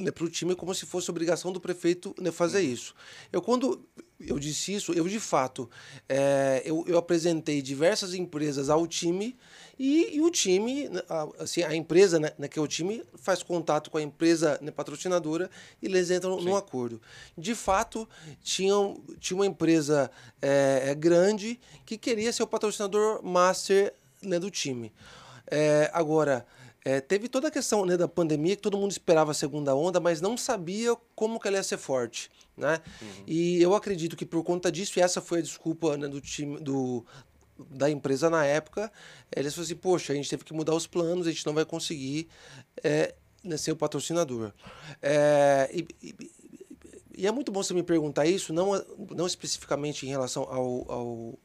[0.00, 2.94] né, para o time como se fosse obrigação do prefeito né, fazer isso.
[3.32, 3.84] Eu, quando
[4.20, 5.70] eu disse isso, eu de fato,
[6.08, 9.36] é, eu, eu apresentei diversas empresas ao time
[9.78, 13.02] e, e o time, né, a, assim, a empresa, né, né, que é o time,
[13.14, 15.48] faz contato com a empresa né, patrocinadora
[15.80, 16.46] e eles entram Sim.
[16.46, 17.00] num acordo.
[17.36, 18.08] De fato,
[18.42, 20.10] tinham, tinha uma empresa
[20.42, 24.92] é, grande que queria ser o patrocinador master né, do time.
[25.50, 26.44] É, agora,
[26.84, 30.00] é, teve toda a questão né, da pandemia, que todo mundo esperava a segunda onda,
[30.00, 32.30] mas não sabia como que ela ia ser forte.
[32.56, 32.80] Né?
[33.00, 33.24] Uhum.
[33.26, 36.58] E eu acredito que por conta disso, e essa foi a desculpa né, do time
[36.60, 37.04] do,
[37.58, 38.90] da empresa na época,
[39.34, 41.64] eles falaram assim, poxa, a gente teve que mudar os planos, a gente não vai
[41.64, 42.28] conseguir
[42.82, 44.52] é, né, ser o patrocinador.
[45.02, 46.14] É, e, e,
[47.16, 48.72] e, é muito bom você me perguntar isso, não,
[49.10, 51.38] não especificamente em relação ao, ao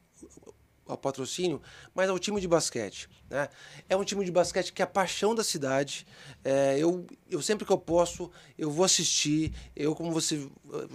[0.88, 1.62] ao patrocínio,
[1.94, 3.10] mas ao time de basquete.
[3.30, 3.48] Né?
[3.88, 6.06] É um time de basquete que é a paixão da cidade.
[6.44, 9.54] É, eu, eu sempre que eu posso, eu vou assistir.
[9.76, 10.48] Eu, como você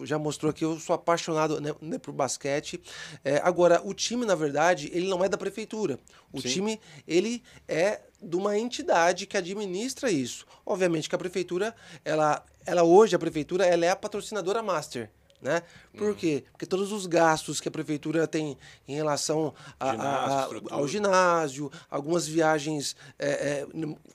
[0.04, 2.80] já mostrou aqui, eu sou apaixonado né, né, por basquete.
[3.24, 5.98] É, agora, o time, na verdade, ele não é da prefeitura.
[6.32, 6.48] O Sim.
[6.48, 10.46] time, ele é de uma entidade que administra isso.
[10.66, 11.74] Obviamente que a prefeitura,
[12.04, 15.10] ela, ela hoje, a prefeitura, ela é a patrocinadora master.
[15.40, 15.62] Né?
[15.96, 16.14] Por uhum.
[16.14, 16.44] quê?
[16.50, 20.88] Porque todos os gastos que a prefeitura tem em relação a, ginásio, a, a, ao
[20.88, 23.66] ginásio, algumas viagens é, é,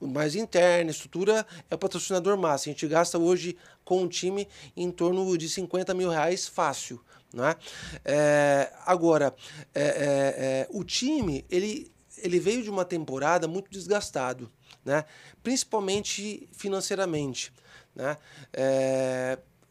[0.02, 2.72] mais internas, estrutura, é o patrocinador máximo.
[2.72, 7.02] A gente gasta hoje com o time em torno de 50 mil reais fácil.
[7.34, 7.56] Né?
[8.04, 9.34] É, agora,
[9.74, 14.52] é, é, é, o time ele, ele veio de uma temporada muito desgastado,
[14.86, 15.06] né?
[15.42, 17.52] principalmente financeiramente.
[17.96, 18.18] Né?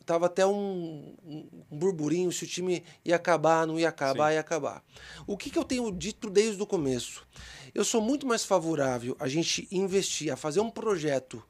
[0.04, 4.34] Tava até um, um, burburinho se o time ia acabar, não ia acabar, Sim.
[4.34, 4.82] ia acabar.
[5.26, 7.26] O que, que eu tenho dito desde o começo?
[7.74, 11.42] Eu sou muito mais favorável a gente investir, a fazer um projeto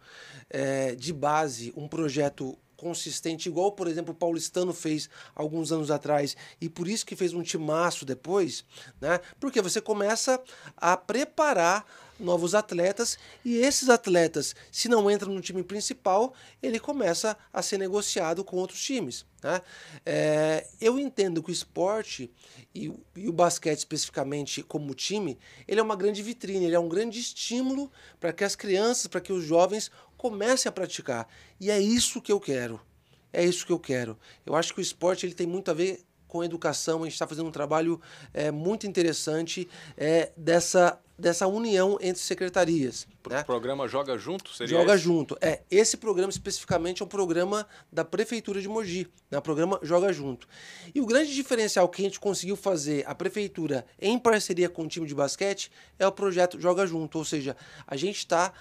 [0.48, 6.36] é, de base, um projeto consistente, igual, por exemplo, o Paulistano fez alguns anos atrás,
[6.60, 8.64] e por isso que fez um timaço depois,
[9.00, 9.20] né?
[9.38, 10.42] Porque você começa
[10.76, 11.86] a preparar
[12.18, 17.78] novos atletas e esses atletas, se não entram no time principal, ele começa a ser
[17.78, 19.24] negociado com outros times.
[19.42, 19.60] Né?
[20.06, 22.30] É, eu entendo que o esporte
[22.74, 26.88] e, e, o basquete especificamente como time, ele é uma grande vitrine, ele é um
[26.88, 31.28] grande estímulo para que as crianças, para que os jovens comecem a praticar.
[31.60, 32.80] E é isso que eu quero.
[33.32, 34.18] É isso que eu quero.
[34.44, 37.02] Eu acho que o esporte ele tem muito a ver com educação.
[37.02, 38.00] A gente está fazendo um trabalho
[38.32, 39.68] é, muito interessante
[39.98, 43.06] é, dessa dessa união entre secretarias.
[43.24, 43.44] O né?
[43.44, 45.04] programa Joga Junto seria Joga esse?
[45.04, 45.38] Junto.
[45.40, 49.38] É, esse programa especificamente é um programa da Prefeitura de Mogi, né?
[49.38, 50.48] o programa Joga Junto.
[50.92, 54.88] E o grande diferencial que a gente conseguiu fazer, a Prefeitura, em parceria com o
[54.88, 58.52] time de basquete, é o projeto Joga Junto, ou seja, a gente está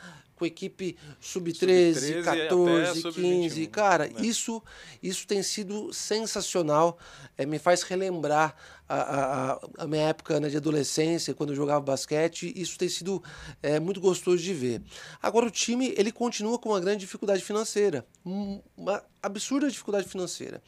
[0.41, 3.67] com equipe sub-13, sub 14, sub 15.
[3.67, 4.13] Cara, né?
[4.21, 4.63] isso,
[5.01, 6.97] isso tem sido sensacional.
[7.37, 8.55] É, me faz relembrar
[8.89, 12.51] a, a, a minha época né, de adolescência, quando eu jogava basquete.
[12.55, 13.23] Isso tem sido
[13.61, 14.81] é, muito gostoso de ver.
[15.21, 18.03] Agora, o time ele continua com uma grande dificuldade financeira.
[18.25, 20.59] Uma absurda dificuldade financeira.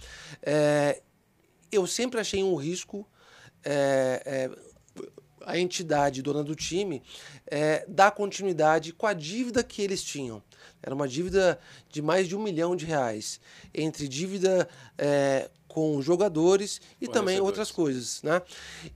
[0.43, 1.01] É,
[1.71, 3.07] eu sempre achei um risco.
[3.65, 4.73] É, é
[5.45, 7.01] a entidade dona do time
[7.47, 10.41] é, dar continuidade com a dívida que eles tinham.
[10.81, 13.39] Era uma dívida de mais de um milhão de reais,
[13.73, 18.21] entre dívida é, com jogadores e com também outras coisas.
[18.21, 18.41] Né?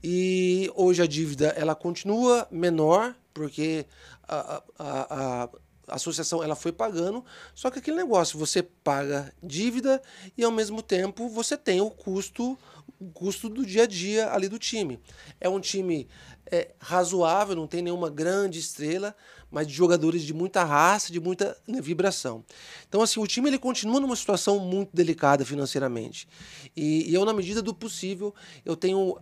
[0.02, 3.86] E hoje a dívida ela continua menor, porque
[4.28, 5.48] a, a, a
[5.88, 10.00] a associação ela foi pagando, só que aquele negócio, você paga dívida
[10.36, 12.58] e ao mesmo tempo você tem o custo,
[12.98, 15.00] o custo do dia a dia ali do time.
[15.40, 16.08] É um time
[16.50, 19.14] é, razoável, não tem nenhuma grande estrela,
[19.50, 22.44] mas de jogadores de muita raça, de muita né, vibração.
[22.88, 26.28] Então, assim, o time ele continua numa situação muito delicada financeiramente.
[26.76, 29.18] E, e eu, na medida do possível, eu tenho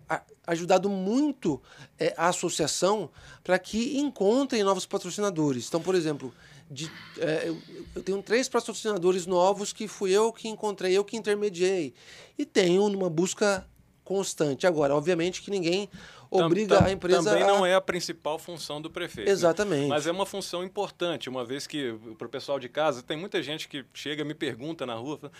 [0.46, 1.61] ajudado muito
[1.98, 3.11] é, a associação
[3.42, 5.66] para que encontrem novos patrocinadores.
[5.68, 6.33] Então, por exemplo,
[6.70, 7.48] de, é,
[7.94, 11.94] eu, tenho três patrocinadores novos que fui eu que encontrei, eu que intermediei.
[12.38, 13.66] E tenho numa busca
[14.05, 14.66] constante.
[14.66, 15.88] Agora, obviamente que ninguém
[16.31, 17.46] obriga a empresa Também a...
[17.46, 19.29] não é a principal função do prefeito.
[19.29, 19.83] Exatamente.
[19.83, 19.88] Né?
[19.88, 23.42] Mas é uma função importante, uma vez que, para o pessoal de casa, tem muita
[23.42, 25.33] gente que chega e me pergunta na rua, fala,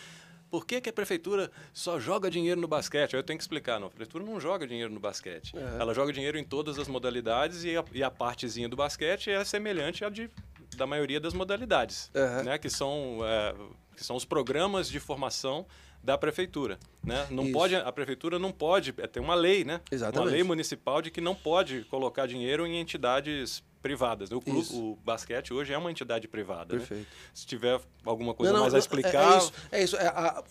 [0.51, 3.15] por que, que, a prefeitura só joga dinheiro no basquete?
[3.15, 3.89] Eu tenho que explicar, não.
[3.89, 5.53] A prefeitura não joga dinheiro no basquete.
[5.57, 5.81] É.
[5.81, 9.45] Ela joga dinheiro em todas as modalidades e a, e a, partezinha do basquete é
[9.45, 10.31] semelhante à de,
[10.77, 12.43] da maioria das modalidades, é.
[12.43, 12.59] né?
[12.59, 13.55] que, são, é,
[13.97, 15.67] que são os programas de formação
[16.03, 17.27] da prefeitura, né?
[17.31, 17.53] Não Isso.
[17.53, 19.81] pode a prefeitura não pode é, tem uma lei, né?
[19.91, 20.29] Exatamente.
[20.29, 24.31] Uma lei municipal de que não pode colocar dinheiro em entidades privadas.
[24.31, 26.75] O clube, o basquete hoje é uma entidade privada.
[26.75, 26.79] né?
[26.79, 27.09] Perfeito.
[27.35, 29.53] Se tiver alguma coisa Não, não, mais a não, explicar, É, é isso.
[29.73, 29.97] É isso.
[29.97, 30.45] É, a,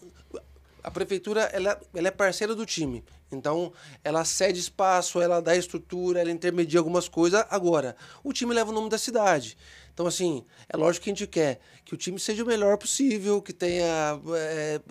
[0.84, 3.04] a prefeitura ela, ela é parceira do time.
[3.32, 3.73] Então,
[4.04, 7.43] ela cede espaço, ela dá estrutura, ela intermedia algumas coisas.
[7.49, 9.58] Agora, o time leva o nome da cidade.
[9.95, 13.41] Então, assim, é lógico que a gente quer que o time seja o melhor possível,
[13.41, 14.81] que tenha é,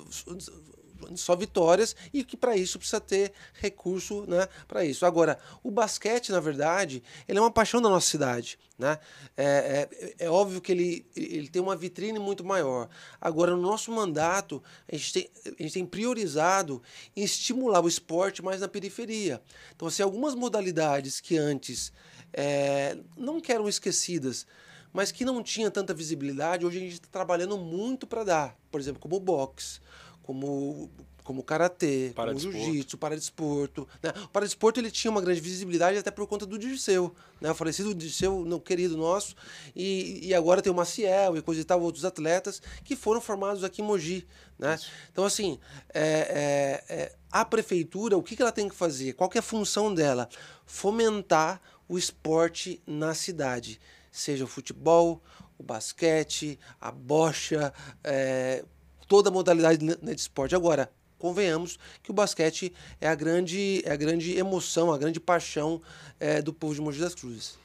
[1.14, 5.04] só vitórias e que para isso precisa ter recurso né, para isso.
[5.04, 8.58] Agora, o basquete, na verdade, ele é uma paixão da nossa cidade.
[8.78, 8.98] Né?
[9.36, 9.88] É,
[10.18, 12.88] é, é óbvio que ele, ele tem uma vitrine muito maior.
[13.20, 16.82] Agora, no nosso mandato, a gente tem, a gente tem priorizado
[17.14, 19.42] em estimular o esporte mais na periferia.
[19.76, 21.92] Então, assim, algumas modalidades que antes
[22.32, 24.46] é, não eram esquecidas,
[24.94, 28.56] mas que não tinha tanta visibilidade, hoje a gente está trabalhando muito para dar.
[28.70, 29.80] Por exemplo, como boxe,
[30.22, 30.88] como
[31.24, 32.58] como karatê, como Paradesporto.
[32.58, 33.88] jiu-jitsu, paradesporto.
[34.02, 34.12] Né?
[34.24, 37.50] O paradesporto ele tinha uma grande visibilidade até por conta do Dirceu, né?
[37.50, 39.34] o falecido Dirceu, não, querido nosso,
[39.74, 43.64] e, e agora tem o Maciel e coisa e tal, outros atletas que foram formados
[43.64, 44.26] aqui em Mogi.
[44.58, 44.78] Né?
[45.10, 45.58] Então, assim,
[45.94, 49.14] é, é, é, a prefeitura, o que, que ela tem que fazer?
[49.14, 50.28] Qual que é a função dela?
[50.66, 53.80] Fomentar o esporte na cidade,
[54.14, 55.20] seja o futebol,
[55.58, 57.74] o basquete, a bocha,
[58.04, 58.64] é,
[59.08, 60.54] toda modalidade né, de esporte.
[60.54, 65.82] Agora, convenhamos que o basquete é a grande, é a grande emoção, a grande paixão
[66.20, 67.58] é, do povo de Mogi das Cruzes.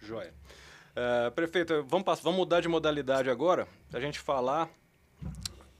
[0.00, 0.32] Joia.
[0.96, 4.70] É, prefeito, vamos, vamos mudar de modalidade agora, a gente falar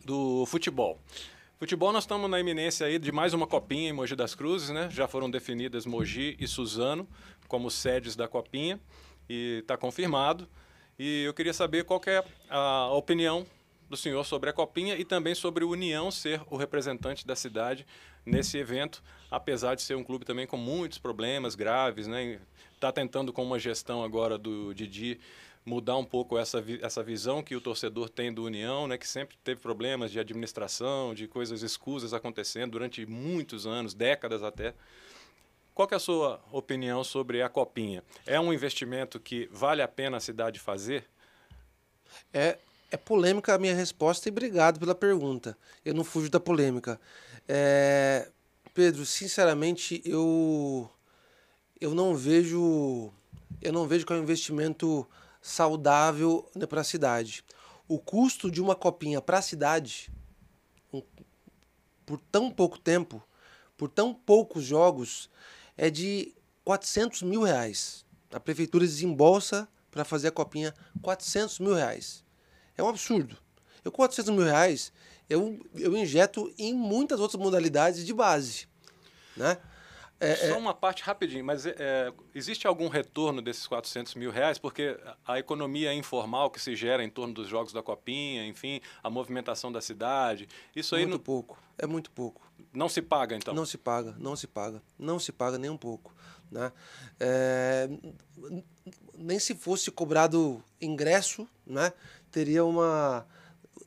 [0.05, 1.01] do futebol.
[1.59, 4.91] Futebol, nós estamos na iminência aí de mais uma copinha em Mogi das Cruzes, né?
[4.91, 7.09] Já foram definidas Mogi e Suzano
[7.49, 8.81] como sedes da copinha
[9.33, 10.47] e está confirmado.
[10.99, 13.47] E eu queria saber qual que é a opinião
[13.89, 17.87] do senhor sobre a copinha e também sobre o União ser o representante da cidade
[18.25, 22.41] nesse evento, apesar de ser um clube também com muitos problemas graves, né?
[22.75, 25.19] Está tentando com uma gestão agora do Didi
[25.65, 29.07] mudar um pouco essa, vi- essa visão que o torcedor tem do União, né, que
[29.07, 34.75] sempre teve problemas de administração, de coisas escusas acontecendo durante muitos anos, décadas até.
[35.75, 38.05] Qual é a sua opinião sobre a Copinha?
[38.27, 41.09] É um investimento que vale a pena a cidade fazer?
[42.33, 42.59] É,
[42.91, 45.57] é polêmica a minha resposta e obrigado pela pergunta.
[45.85, 47.01] Eu não fujo da polêmica.
[47.49, 48.29] É,
[48.75, 50.91] Pedro, sinceramente, eu
[51.81, 53.11] eu não vejo
[53.61, 55.09] eu não vejo que é um investimento
[55.41, 57.43] saudável para a cidade.
[57.89, 60.11] O custo de uma copinha para a cidade,
[60.93, 61.03] um-
[62.05, 63.23] por tão pouco tempo,
[63.77, 65.31] por tão poucos jogos,
[65.77, 68.05] é de 400 mil reais.
[68.33, 72.25] A prefeitura desembolsa para fazer a copinha 400 mil reais.
[72.77, 73.37] É um absurdo.
[73.85, 74.93] Eu com 400 mil reais,
[75.29, 78.69] eu, eu injeto em muitas outras modalidades de base.
[79.37, 79.59] Né?
[80.23, 84.57] É, Só uma parte rapidinho, mas é, é, existe algum retorno desses 400 mil reais?
[84.57, 89.11] Porque a economia informal que se gera em torno dos jogos da Copinha, enfim, a
[89.11, 91.59] movimentação da cidade, isso aí muito não, pouco.
[91.77, 92.41] É muito pouco.
[92.73, 93.55] Não se paga, então?
[93.55, 96.15] Não se paga, não se paga, não se paga nem um pouco.
[96.51, 96.71] Né?
[97.19, 97.89] É,
[99.17, 101.93] nem se fosse cobrado ingresso, né?
[102.33, 103.27] teria uma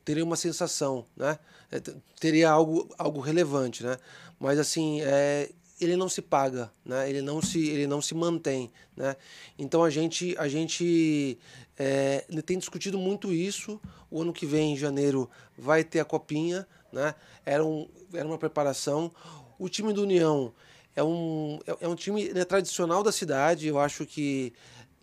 [0.05, 1.39] teria uma sensação, né?
[1.71, 1.81] É,
[2.19, 3.97] teria algo, algo relevante, né?
[4.39, 5.49] Mas assim, é,
[5.81, 7.09] ele não se paga, né?
[7.09, 9.15] Ele não se ele não se mantém, né?
[9.57, 11.39] Então a gente a gente
[11.77, 13.81] é, tem discutido muito isso.
[14.11, 17.15] O ano que vem, em janeiro, vai ter a copinha, né?
[17.43, 19.11] Era, um, era uma preparação.
[19.59, 20.53] O time do União
[20.95, 23.67] é um, é, é um time né, tradicional da cidade.
[23.67, 24.53] Eu acho que,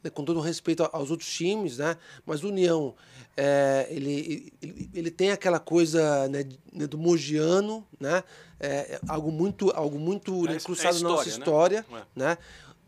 [0.03, 1.97] né, com todo respeito aos outros times, né?
[2.27, 2.95] Mas o União,
[3.37, 8.23] é, ele, ele, ele tem aquela coisa né, né, do mogiano, né?
[8.61, 11.85] É, é algo muito, algo muito É né, his- é incrustado na nossa história, né?
[11.85, 12.39] história, né?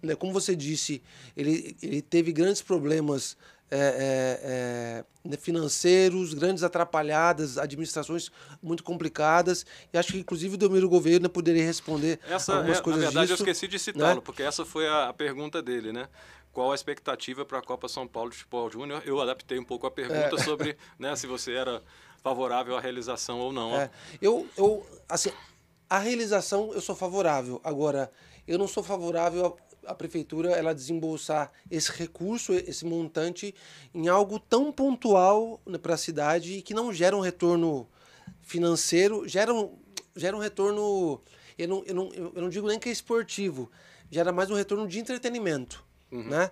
[0.02, 1.02] Né, Como você disse,
[1.34, 3.38] ele, ele teve grandes problemas
[3.70, 8.30] é, é, é, né, financeiros, grandes atrapalhadas, administrações
[8.62, 9.64] muito complicadas.
[9.92, 13.08] E acho que, inclusive, o Delmiro Gouveia né, poderia responder Essa, algumas é, coisas na
[13.08, 13.42] verdade, disso.
[13.42, 14.22] eu esqueci de citá-lo, né?
[14.24, 16.08] porque essa foi a, a pergunta dele, né?
[16.52, 19.02] Qual a expectativa para a Copa São Paulo de Futebol Júnior?
[19.04, 21.82] Eu adaptei um pouco a pergunta sobre né, se você era
[22.22, 23.74] favorável à realização ou não.
[23.74, 23.90] É,
[24.22, 25.32] eu, eu, assim,
[25.90, 27.60] a realização eu sou favorável.
[27.64, 28.10] Agora,
[28.46, 33.54] eu não sou favorável à prefeitura ela desembolsar esse recurso, esse montante,
[33.94, 37.88] em algo tão pontual para a cidade e que não gera um retorno
[38.42, 39.76] financeiro, gera um,
[40.16, 41.20] gera um retorno.
[41.56, 43.70] Eu não, eu, não, eu não digo nem que é esportivo,
[44.10, 45.84] gera mais um retorno de entretenimento.
[46.10, 46.50] Né?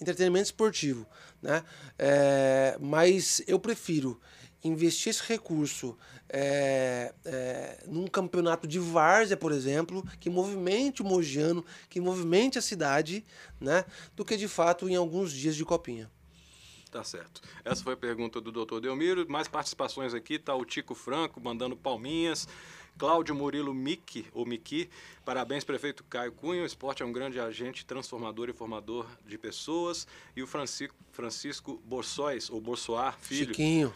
[0.00, 1.06] Entretenimento esportivo.
[1.42, 1.62] Né?
[1.98, 4.20] É, mas eu prefiro
[4.66, 5.96] investir esse recurso
[6.28, 12.62] é, é, num campeonato de várzea, por exemplo, que movimente o Mogiano, que movimente a
[12.62, 13.24] cidade,
[13.60, 13.84] né?
[14.14, 16.10] Do que de fato em alguns dias de copinha.
[16.90, 17.42] Tá certo.
[17.64, 19.26] Essa foi a pergunta do doutor Delmiro.
[19.28, 22.48] Mais participações aqui, tá o Tico Franco mandando palminhas.
[22.98, 24.88] Cláudio Murilo Miki, ou Miki,
[25.22, 26.62] parabéns, prefeito Caio Cunha.
[26.62, 30.06] O esporte é um grande agente transformador e formador de pessoas.
[30.34, 33.48] E o Francisco, Francisco Borsóis, ou Borsoar, filho.
[33.48, 33.94] Chiquinho.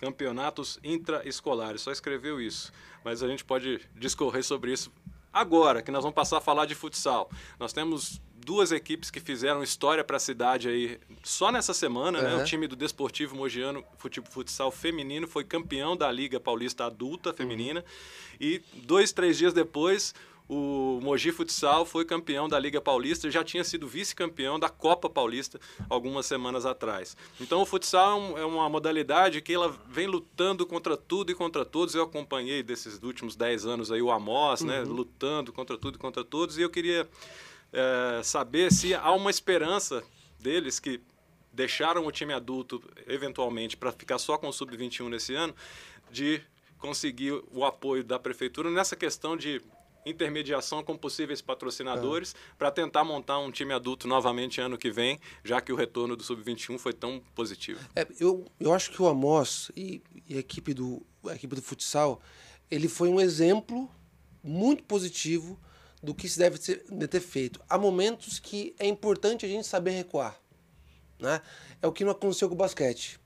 [0.00, 2.72] Campeonatos intraescolares, só escreveu isso.
[3.04, 4.90] Mas a gente pode discorrer sobre isso
[5.30, 7.30] agora, que nós vamos passar a falar de futsal.
[7.58, 12.24] Nós temos duas equipes que fizeram história para a cidade aí só nessa semana, uhum.
[12.24, 12.42] né?
[12.42, 13.84] O time do Desportivo Mogiano
[14.30, 17.80] Futsal Feminino foi campeão da Liga Paulista Adulta Feminina.
[17.80, 18.36] Uhum.
[18.40, 20.14] E dois, três dias depois,
[20.52, 25.08] o Mogi Futsal foi campeão da Liga Paulista e já tinha sido vice-campeão da Copa
[25.08, 27.16] Paulista algumas semanas atrás.
[27.40, 31.64] Então o futsal é, é uma modalidade que ela vem lutando contra tudo e contra
[31.64, 31.94] todos.
[31.94, 34.86] Eu acompanhei desses últimos dez anos aí o Amos, né, uhum.
[34.86, 36.58] né, lutando contra tudo e contra todos.
[36.58, 37.08] E eu queria
[37.72, 40.02] é, saber se há uma esperança
[40.40, 41.00] deles que
[41.52, 45.54] deixaram o time adulto eventualmente para ficar só com o sub-21 nesse ano,
[46.10, 46.42] de
[46.76, 49.62] conseguir o apoio da prefeitura nessa questão de
[50.04, 52.54] intermediação com possíveis patrocinadores é.
[52.56, 56.22] para tentar montar um time adulto novamente ano que vem, já que o retorno do
[56.22, 57.80] sub-21 foi tão positivo.
[57.94, 61.60] É, eu, eu acho que o Amos e, e, a equipe do a equipe do
[61.60, 62.20] futsal,
[62.70, 63.90] ele foi um exemplo
[64.42, 65.60] muito positivo
[66.02, 67.60] do que se deve ter feito.
[67.68, 70.40] Há momentos que é importante a gente saber recuar.
[71.18, 71.42] Né?
[71.82, 73.20] É o que não aconteceu com o basquete.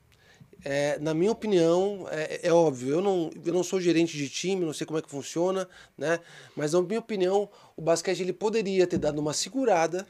[0.64, 4.64] É, na minha opinião, é, é, óbvio, eu não, eu não sou gerente de time,
[4.64, 6.20] não sei como é que funciona, né?
[6.54, 10.06] mas na minha opinião, o basquete ele poderia ter dado uma segurada,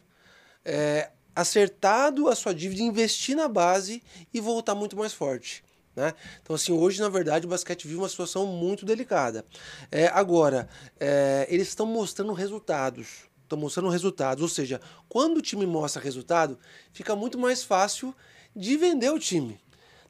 [0.64, 4.02] é, acertado a sua dívida, investir na base
[4.32, 5.64] e voltar muito mais forte.
[5.96, 6.12] Né?
[6.42, 9.44] Então, assim, hoje, na verdade, o basquete vive uma situação muito delicada.
[9.90, 13.28] É, agora, é, eles estão mostrando resultados.
[13.42, 14.42] Estão mostrando resultados.
[14.42, 16.58] Ou seja, quando o time mostra resultado,
[16.92, 18.14] fica muito mais fácil
[18.54, 19.60] de vender o time.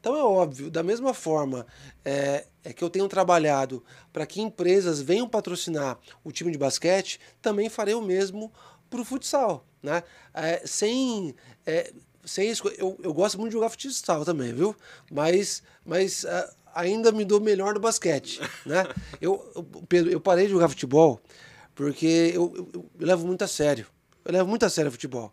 [0.05, 1.67] Então é óbvio, da mesma forma
[2.05, 7.19] é, é que eu tenho trabalhado para que empresas venham patrocinar o time de basquete,
[7.41, 8.53] também farei o mesmo
[8.91, 9.65] para o futsal.
[9.83, 10.03] Né?
[10.35, 11.91] É, sem é,
[12.23, 14.77] sem isso, eu, eu gosto muito de jogar futsal também, viu?
[15.11, 18.85] Mas, mas uh, ainda me dou melhor no basquete, né?
[19.23, 21.19] eu, eu, Pedro, eu parei de jogar futebol
[21.75, 23.87] porque eu, eu, eu levo muito a sério.
[24.23, 25.33] Eu levo muito a sério o futebol.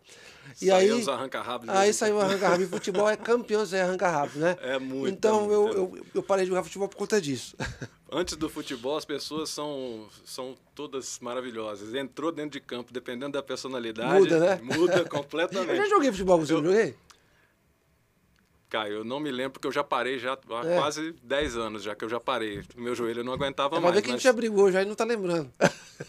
[0.60, 1.68] E saiu aí, os arranca-rabos.
[1.68, 2.62] Aí saiu o arranca-rabo.
[2.62, 4.56] E futebol é campeão sem arranca-rabo, né?
[4.60, 5.12] É muito.
[5.12, 7.56] Então é eu, eu, eu parei de jogar futebol por conta disso.
[8.14, 11.94] Antes do futebol, as pessoas são, são todas maravilhosas.
[11.94, 14.20] Entrou dentro de campo, dependendo da personalidade.
[14.20, 14.60] Muda, né?
[14.62, 15.70] Muda completamente.
[15.70, 16.62] eu já joguei futebol com você, eu...
[16.62, 16.94] joguei?
[18.72, 20.78] Caio, eu não me lembro porque eu já parei já há é.
[20.78, 22.62] quase 10 anos já que eu já parei.
[22.74, 23.94] Meu joelho não aguentava é, mais.
[23.94, 24.14] Mas que mas...
[24.14, 25.52] a gente já brigou já e não tá lembrando.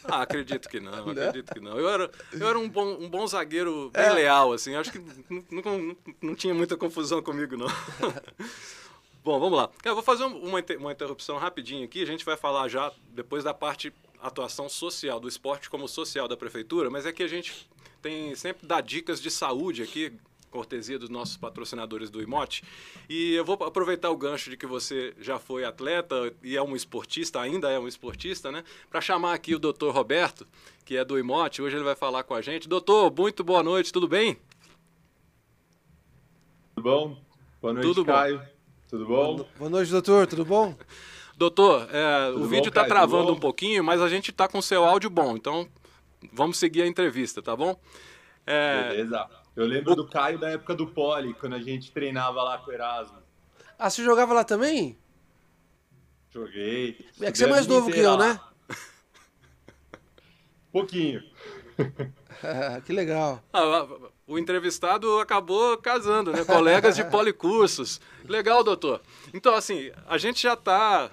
[0.06, 1.78] Ah, acredito que não, acredito que não.
[1.78, 4.14] Eu era, eu era um, bom, um bom zagueiro bem é.
[4.14, 4.76] leal, assim.
[4.76, 5.00] Acho que
[5.30, 7.68] não, não, não tinha muita confusão comigo, não.
[9.24, 9.70] Bom, vamos lá.
[9.86, 12.02] Eu vou fazer uma, uma interrupção rapidinho aqui.
[12.02, 16.36] A gente vai falar já depois da parte atuação social do esporte como social da
[16.36, 17.70] prefeitura, mas é que a gente
[18.02, 20.12] tem sempre dá dicas de saúde aqui,
[20.54, 22.64] cortesia dos nossos patrocinadores do Imote.
[23.10, 26.76] E eu vou aproveitar o gancho de que você já foi atleta e é um
[26.76, 28.64] esportista, ainda é um esportista, né?
[28.88, 30.46] Para chamar aqui o doutor Roberto,
[30.86, 31.60] que é do Imote.
[31.60, 32.70] Hoje ele vai falar com a gente.
[32.70, 34.38] Doutor, muito boa noite, tudo bem?
[36.76, 37.18] Tudo bom?
[37.60, 38.38] Boa noite, tudo Caio.
[38.38, 38.46] Bom.
[38.90, 39.46] Tudo bom?
[39.58, 40.28] Boa noite, doutor.
[40.28, 40.78] Tudo bom?
[41.36, 45.10] Doutor, é, o vídeo está travando um pouquinho, mas a gente está com seu áudio
[45.10, 45.68] bom, então
[46.32, 47.76] vamos seguir a entrevista, tá bom?
[48.46, 48.90] É...
[48.90, 49.43] Beleza.
[49.56, 52.74] Eu lembro do Caio da época do Poli, quando a gente treinava lá com o
[52.74, 53.18] Erasmo.
[53.78, 54.98] Ah, você jogava lá também?
[56.32, 57.06] Joguei.
[57.22, 58.40] É que você é mais novo que eu, né?
[60.72, 61.22] Pouquinho.
[62.86, 63.44] que legal.
[63.54, 63.88] Ah,
[64.26, 66.44] o entrevistado acabou casando, né?
[66.44, 68.02] Colegas de policursos.
[68.28, 69.02] Legal, doutor.
[69.32, 71.12] Então, assim, a gente já está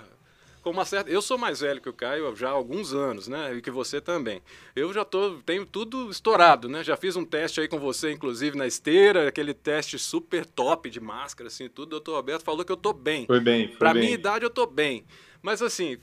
[0.63, 1.11] com uma certa.
[1.11, 3.55] Eu sou mais velho que o Caio já há alguns anos, né?
[3.55, 4.43] E que você também.
[4.75, 6.85] Eu já tô, tenho tudo estourado, né?
[6.85, 11.01] Já fiz um teste aí com você, inclusive, na esteira, aquele teste super top de
[11.01, 11.89] máscara, assim, tudo.
[11.89, 13.27] O doutor Roberto falou que eu tô bem.
[13.27, 13.69] Foi bem.
[13.69, 14.03] Foi pra bem.
[14.03, 15.05] minha idade, eu tô bem.
[15.43, 15.99] Mas, assim,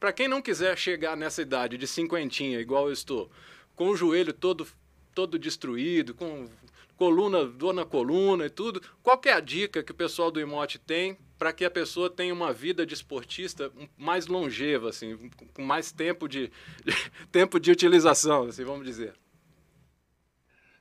[0.00, 3.30] para quem não quiser chegar nessa idade de cinquentinha, igual eu estou,
[3.76, 4.66] com o joelho todo
[5.14, 6.48] todo destruído, com
[6.96, 8.80] coluna, dor na coluna e tudo.
[9.02, 12.32] Qual é a dica que o pessoal do Imote tem para que a pessoa tenha
[12.32, 16.50] uma vida de esportista mais longeva, assim, com mais tempo de,
[17.32, 19.14] tempo de utilização, assim, vamos dizer?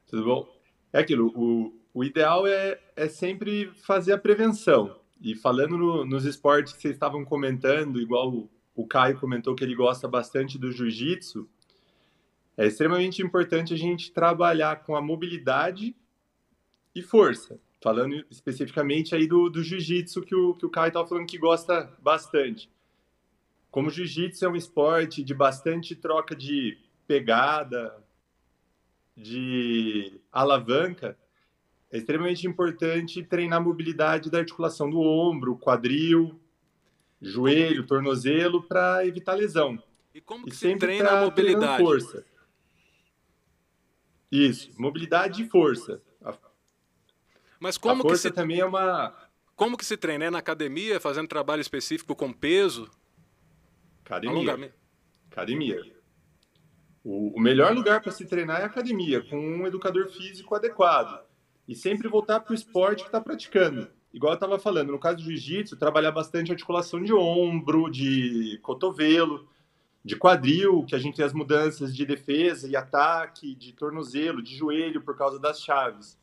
[0.05, 0.61] Tudo bom?
[0.93, 4.99] É aquilo, o, o ideal é, é sempre fazer a prevenção.
[5.19, 9.63] E falando no, nos esportes que vocês estavam comentando, igual o, o Caio comentou que
[9.63, 11.49] ele gosta bastante do jiu-jitsu,
[12.57, 15.95] é extremamente importante a gente trabalhar com a mobilidade
[16.93, 17.59] e força.
[17.83, 21.91] Falando especificamente aí do, do jiu-jitsu que o, que o Caio estava falando que gosta
[22.01, 22.69] bastante.
[23.71, 26.77] Como o jiu-jitsu é um esporte de bastante troca de
[27.07, 28.03] pegada,
[29.15, 31.17] de alavanca,
[31.91, 36.39] é extremamente importante treinar a mobilidade da articulação do ombro, quadril,
[37.21, 39.81] joelho, tornozelo para evitar lesão.
[40.13, 41.83] E como que e se treina a mobilidade?
[41.83, 42.25] Força.
[44.31, 46.01] Isso, mobilidade e força.
[47.61, 48.41] Mas como a força que se...
[48.41, 49.15] também é uma.
[49.55, 50.25] Como que se treina?
[50.25, 52.89] É na academia, fazendo trabalho específico com peso?
[54.03, 54.73] Academia.
[55.31, 55.79] Academia.
[57.03, 61.23] O, o melhor lugar para se treinar é a academia, com um educador físico adequado.
[61.67, 63.87] E sempre voltar para o esporte que está praticando.
[64.11, 69.47] Igual eu estava falando, no caso do jiu-jitsu, trabalhar bastante articulação de ombro, de cotovelo,
[70.03, 74.55] de quadril, que a gente tem as mudanças de defesa e ataque, de tornozelo, de
[74.55, 76.19] joelho por causa das chaves.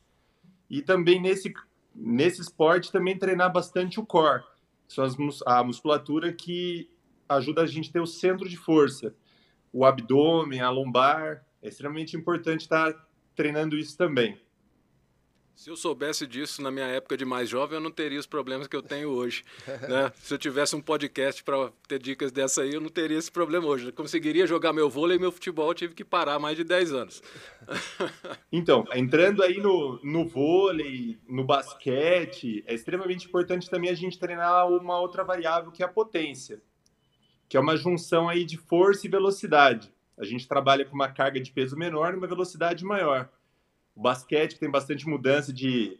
[0.69, 1.53] E também nesse,
[1.95, 4.43] nesse esporte também treinar bastante o core,
[4.87, 5.15] são as,
[5.45, 6.89] a musculatura que
[7.27, 9.13] ajuda a gente a ter o centro de força,
[9.71, 11.45] o abdômen, a lombar.
[11.61, 12.93] É extremamente importante estar
[13.35, 14.39] treinando isso também.
[15.59, 18.65] Se eu soubesse disso na minha época de mais jovem, eu não teria os problemas
[18.65, 19.43] que eu tenho hoje.
[19.89, 20.11] Né?
[20.15, 23.67] Se eu tivesse um podcast para ter dicas dessa aí, eu não teria esse problema
[23.67, 23.87] hoje.
[23.87, 27.21] Eu conseguiria jogar meu vôlei e meu futebol, tive que parar mais de 10 anos.
[28.51, 34.67] Então, entrando aí no, no vôlei, no basquete, é extremamente importante também a gente treinar
[34.67, 36.61] uma outra variável que é a potência,
[37.49, 39.93] que é uma junção aí de força e velocidade.
[40.17, 43.29] A gente trabalha com uma carga de peso menor e uma velocidade maior.
[43.99, 45.99] O basquete que tem bastante mudança de,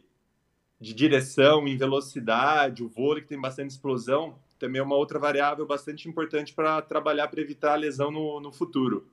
[0.80, 5.66] de direção em velocidade, o vôlei que tem bastante explosão, também é uma outra variável
[5.66, 9.06] bastante importante para trabalhar para evitar a lesão no, no futuro.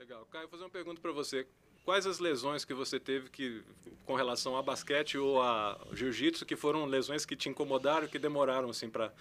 [0.00, 0.26] Legal.
[0.30, 1.46] Caio, vou fazer uma pergunta para você.
[1.84, 3.62] Quais as lesões que você teve que,
[4.06, 8.70] com relação a basquete ou a jiu-jitsu que foram lesões que te incomodaram, que demoraram
[8.70, 9.12] assim para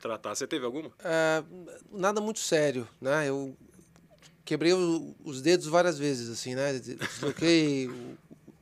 [0.00, 0.36] tratar?
[0.36, 0.92] Você teve alguma?
[1.00, 1.42] É,
[1.90, 3.28] nada muito sério, né?
[3.28, 3.56] Eu
[4.44, 6.78] quebrei o, os dedos várias vezes, assim, né?
[6.78, 7.90] Desloquei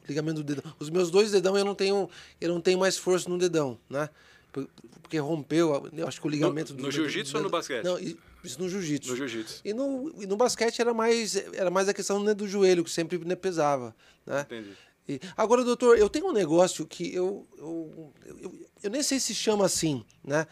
[0.08, 0.74] ligamento do dedão.
[0.78, 2.08] Os meus dois dedão eu não tenho,
[2.40, 4.08] eu não tenho mais força no dedão, né?
[4.52, 7.84] Porque rompeu, eu acho que o ligamento no, do No jiu-jitsu ou no basquete?
[7.84, 9.10] Não, isso no jiu-jitsu.
[9.10, 9.60] No jiu-jitsu.
[9.64, 12.90] E no, e no basquete era mais, era mais a questão né, do joelho, que
[12.90, 13.94] sempre né, pesava,
[14.24, 14.42] né?
[14.42, 14.76] Entendi.
[15.08, 19.34] E, agora, doutor, eu tenho um negócio que eu, eu, eu, eu, nem sei se
[19.34, 20.46] chama assim, né?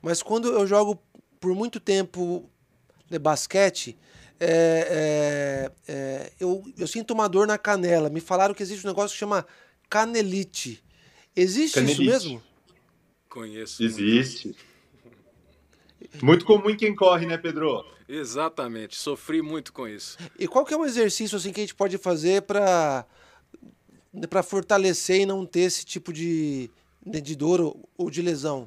[0.00, 1.02] Mas quando eu jogo
[1.40, 2.48] por muito tempo
[3.10, 3.98] de basquete,
[4.38, 8.10] é, é, é, eu, eu sinto uma dor na canela.
[8.10, 9.46] Me falaram que existe um negócio que chama
[9.88, 10.82] canelite.
[11.34, 12.02] Existe canelite.
[12.02, 12.42] isso mesmo?
[13.28, 13.82] Conheço.
[13.82, 14.56] Existe.
[16.00, 16.24] Muito.
[16.24, 17.84] muito comum em quem corre, né, Pedro?
[18.08, 18.96] Exatamente.
[18.96, 20.16] Sofri muito com isso.
[20.38, 23.04] E qual que é um exercício assim que a gente pode fazer para
[24.30, 26.70] para fortalecer e não ter esse tipo de,
[27.04, 28.66] de dor ou de lesão?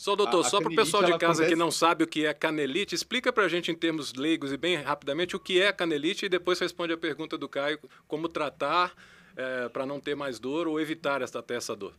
[0.00, 1.50] Só, doutor, a, só para o pessoal de casa acontece...
[1.50, 4.56] que não sabe o que é canelite, explica para a gente em termos leigos e
[4.56, 7.78] bem rapidamente o que é canelite e depois responde a pergunta do Caio,
[8.08, 8.94] como tratar
[9.36, 11.92] é, para não ter mais dor ou evitar essa, até essa dor.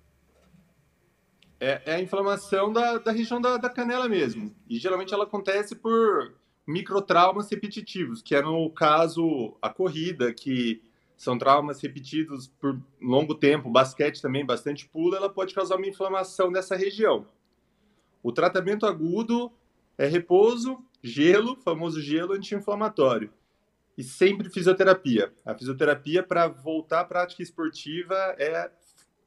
[1.60, 4.52] É, é a inflamação da, da região da, da canela mesmo.
[4.68, 6.34] E geralmente ela acontece por
[6.66, 10.82] microtraumas repetitivos, que é no caso a corrida, que
[11.16, 16.52] são traumas repetidos por longo tempo, basquete também, bastante pula, ela pode causar uma inflamação
[16.52, 17.28] dessa região.
[18.24, 19.52] O tratamento agudo
[19.98, 23.32] é repouso, gelo, famoso gelo anti-inflamatório.
[23.98, 25.34] E sempre fisioterapia.
[25.46, 28.72] A fisioterapia para voltar à prática esportiva é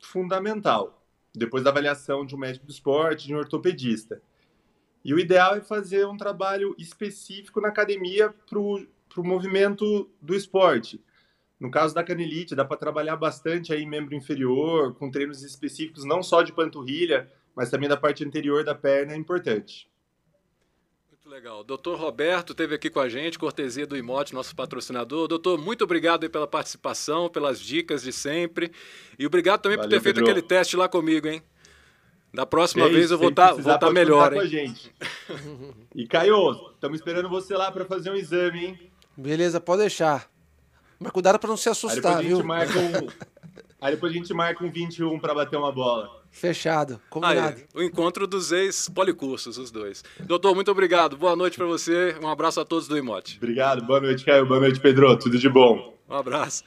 [0.00, 1.02] fundamental,
[1.34, 4.20] depois da avaliação de um médico do esporte, de um ortopedista.
[5.04, 8.86] E o ideal é fazer um trabalho específico na academia para o
[9.18, 11.00] movimento do esporte.
[11.60, 16.22] No caso da canelite, dá para trabalhar bastante aí membro inferior, com treinos específicos, não
[16.22, 19.88] só de panturrilha, mas também da parte anterior da perna é importante.
[21.10, 21.64] Muito legal.
[21.64, 25.26] Doutor Roberto teve aqui com a gente, cortesia do Imote, nosso patrocinador.
[25.26, 28.70] Doutor, muito obrigado pela participação, pelas dicas de sempre.
[29.18, 31.42] E obrigado também Valeu, por ter feito aquele teste lá comigo, hein?
[32.34, 34.40] Da próxima é vez eu vou estar tá, tá melhor, hein?
[34.40, 34.94] Com a gente.
[35.94, 38.90] E Caio, estamos esperando você lá para fazer um exame, hein?
[39.16, 40.28] Beleza, pode deixar.
[40.98, 42.40] Mas cuidado para não se assustar, Aí viu?
[42.40, 42.52] Um...
[43.80, 46.23] Aí depois a gente marca um 21 para bater uma bola.
[46.34, 47.58] Fechado, combinado.
[47.58, 50.02] Aí, o encontro dos ex-policursos, os dois.
[50.18, 51.16] Doutor, muito obrigado.
[51.16, 52.16] Boa noite para você.
[52.20, 53.36] Um abraço a todos do Imote.
[53.36, 53.84] Obrigado.
[53.86, 54.44] Boa noite, Caio.
[54.44, 55.16] Boa noite, Pedro.
[55.16, 55.96] Tudo de bom.
[56.08, 56.64] Um abraço.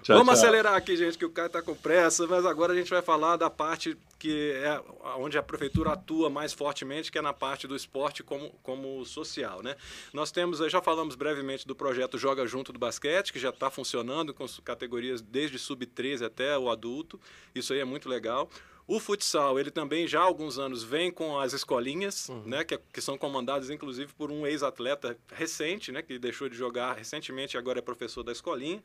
[0.00, 0.44] Tchau, Vamos tchau.
[0.44, 3.36] acelerar aqui, gente, que o Caio está com pressa, mas agora a gente vai falar
[3.36, 4.80] da parte que é
[5.16, 9.62] onde a prefeitura atua mais fortemente, que é na parte do esporte como, como social,
[9.62, 9.74] né?
[10.12, 14.32] Nós temos, já falamos brevemente do projeto Joga Junto do Basquete, que já está funcionando
[14.32, 17.18] com categorias desde sub-13 até o adulto.
[17.54, 18.48] Isso aí é muito legal.
[18.90, 22.42] O futsal, ele também já há alguns anos vem com as escolinhas, uhum.
[22.44, 26.94] né, que, que, são comandadas inclusive por um ex-atleta recente, né, que deixou de jogar
[26.94, 28.82] recentemente e agora é professor da escolinha.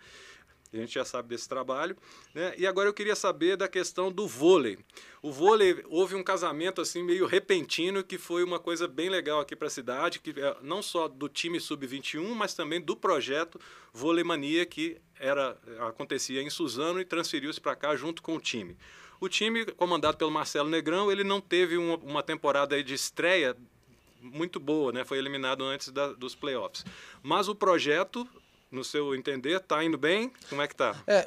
[0.71, 1.97] A gente já sabe desse trabalho.
[2.35, 2.53] Né?
[2.55, 4.77] E agora eu queria saber da questão do vôlei.
[5.23, 9.55] O vôlei, houve um casamento assim meio repentino que foi uma coisa bem legal aqui
[9.55, 13.59] para a cidade, que é não só do time sub-21, mas também do projeto
[13.91, 18.77] Vôlei Mania, que era, acontecia em Suzano e transferiu-se para cá junto com o time.
[19.19, 23.55] O time, comandado pelo Marcelo Negrão, ele não teve uma, uma temporada de estreia
[24.21, 25.05] muito boa, né?
[25.05, 26.83] Foi eliminado antes da, dos playoffs.
[27.21, 28.27] Mas o projeto
[28.75, 30.31] no seu entender, está indo bem?
[30.49, 31.01] Como é que está?
[31.07, 31.25] É,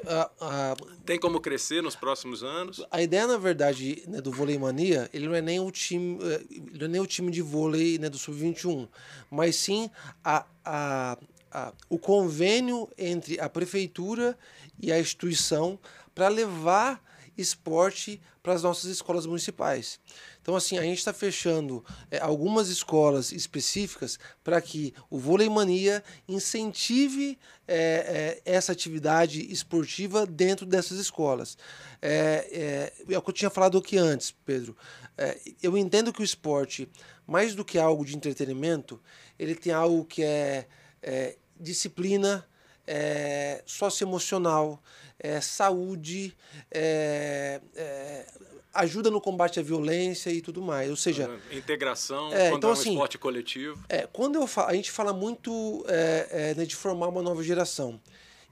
[1.05, 2.85] Tem como crescer nos próximos anos?
[2.91, 6.41] A ideia, na verdade, né, do Vôlei Mania, ele não é nem o time, é,
[6.51, 8.87] ele não é nem o time de vôlei né, do Sub-21,
[9.31, 9.89] mas sim
[10.23, 11.17] a, a,
[11.51, 14.37] a, o convênio entre a prefeitura
[14.79, 15.79] e a instituição
[16.13, 17.01] para levar
[17.41, 19.99] esporte para as nossas escolas municipais.
[20.41, 26.03] Então, assim, a gente está fechando é, algumas escolas específicas para que o Vôlei Mania
[26.27, 27.37] incentive
[27.67, 31.57] é, é, essa atividade esportiva dentro dessas escolas.
[32.01, 34.75] É, é, é, o que eu tinha falado aqui antes, Pedro.
[35.17, 36.89] É, eu entendo que o esporte,
[37.27, 39.01] mais do que algo de entretenimento,
[39.37, 40.67] ele tem algo que é,
[41.01, 42.47] é disciplina,
[42.87, 44.81] é, socioemocional,
[45.19, 46.35] é, saúde,
[46.71, 48.25] é, é,
[48.73, 50.89] ajuda no combate à violência e tudo mais.
[50.89, 53.83] Ou seja, integração, é, quando então, é um assim, esporte coletivo.
[53.89, 57.43] É, quando eu falo, a gente fala muito é, é, né, de formar uma nova
[57.43, 57.99] geração.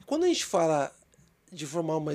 [0.05, 0.91] Quando a gente fala
[1.51, 2.11] de formar uma,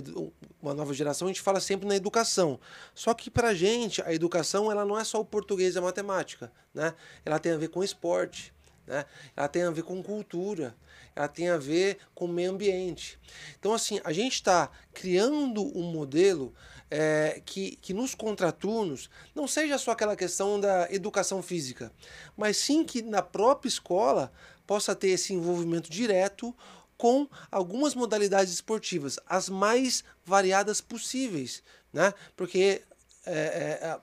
[0.61, 2.61] uma nova geração, a gente fala sempre na educação.
[2.95, 5.81] Só que para a gente, a educação ela não é só o português e a
[5.81, 6.53] matemática.
[6.75, 6.95] Né?
[7.25, 8.53] Ela tem a ver com esporte,
[8.87, 9.05] né?
[9.37, 10.75] ela tem a ver com cultura,
[11.15, 13.19] ela tem a ver com o meio ambiente.
[13.59, 16.55] Então, assim, a gente está criando um modelo
[16.91, 21.93] é, que, que nos contraturnos não seja só aquela questão da educação física,
[22.37, 24.33] mas sim que na própria escola
[24.67, 26.55] possa ter esse envolvimento direto
[26.97, 32.15] com algumas modalidades esportivas, as mais variadas possíveis, né?
[32.37, 32.83] Porque
[33.27, 34.01] é, é,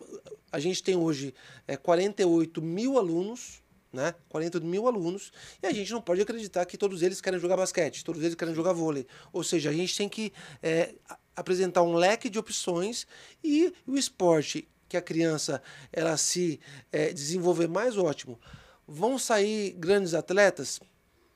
[0.52, 1.34] a gente tem hoje
[1.68, 3.62] é, 48 mil alunos,
[3.92, 4.14] né?
[4.30, 5.32] 40 mil alunos,
[5.62, 8.54] e a gente não pode acreditar que todos eles querem jogar basquete, todos eles querem
[8.54, 9.08] jogar vôlei.
[9.34, 10.32] Ou seja, a gente tem que
[10.62, 10.94] é,
[11.36, 13.08] apresentar um leque de opções
[13.44, 15.62] e o esporte que a criança
[15.94, 16.60] ela se
[16.92, 18.40] é, desenvolver mais ótimo.
[18.88, 20.80] Vão sair grandes atletas?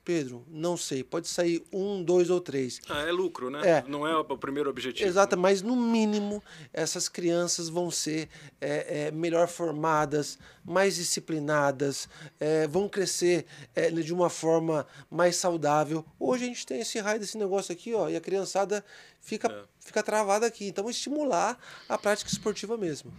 [0.03, 1.03] Pedro, não sei.
[1.03, 2.79] Pode sair um, dois ou três.
[2.89, 3.61] Ah, é lucro, né?
[3.63, 3.83] É.
[3.87, 5.07] Não é o primeiro objetivo.
[5.07, 6.43] Exato, mas no mínimo
[6.73, 8.27] essas crianças vão ser
[8.59, 13.45] é, é, melhor formadas, mais disciplinadas, é, vão crescer
[13.75, 16.05] é, de uma forma mais saudável.
[16.19, 18.83] Hoje a gente tem esse raio desse negócio aqui, ó, e a criançada
[19.21, 19.63] fica, É.
[19.79, 20.67] fica travada aqui.
[20.67, 23.11] Então, estimular a prática esportiva mesmo.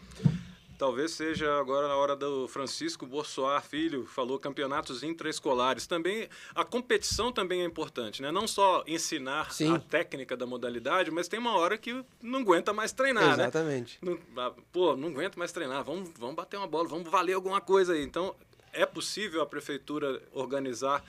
[0.84, 5.86] Talvez seja agora na hora do Francisco Borsoar Filho, falou campeonatos intraescolares.
[5.86, 8.30] Também a competição também é importante, né?
[8.30, 9.72] Não só ensinar Sim.
[9.72, 13.44] a técnica da modalidade, mas tem uma hora que não aguenta mais treinar, né?
[13.44, 13.98] Exatamente.
[14.36, 15.82] Ah, pô, não aguento mais treinar.
[15.82, 18.02] Vamos, vamos bater uma bola, vamos valer alguma coisa aí.
[18.02, 18.36] Então,
[18.70, 21.02] é possível a prefeitura organizar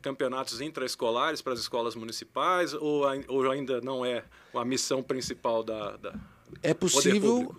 [0.00, 5.96] campeonatos intraescolares para as escolas municipais ou, ou ainda não é a missão principal da,
[5.96, 6.12] da
[6.60, 7.54] É possível.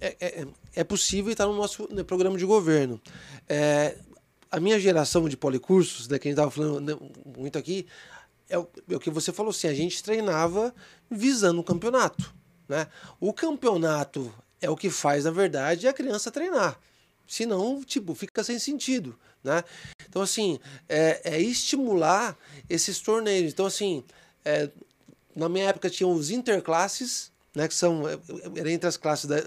[0.00, 3.00] É, é, é possível e está no nosso né, programa de governo.
[3.48, 3.96] É,
[4.50, 6.96] a minha geração de policursos, né, que a gente estava falando né,
[7.36, 7.86] muito aqui,
[8.48, 10.74] é o, é o que você falou assim, a gente treinava
[11.10, 12.34] visando o campeonato.
[12.68, 12.86] Né?
[13.20, 16.78] O campeonato é o que faz, na verdade, a criança treinar.
[17.26, 19.18] Senão, tipo, fica sem sentido.
[19.44, 19.62] Né?
[20.08, 22.36] Então, assim, é, é estimular
[22.68, 23.52] esses torneios.
[23.52, 24.02] Então, assim,
[24.44, 24.70] é,
[25.36, 28.18] na minha época tinham os interclasses, né, que são é,
[28.56, 29.42] era entre as classes da,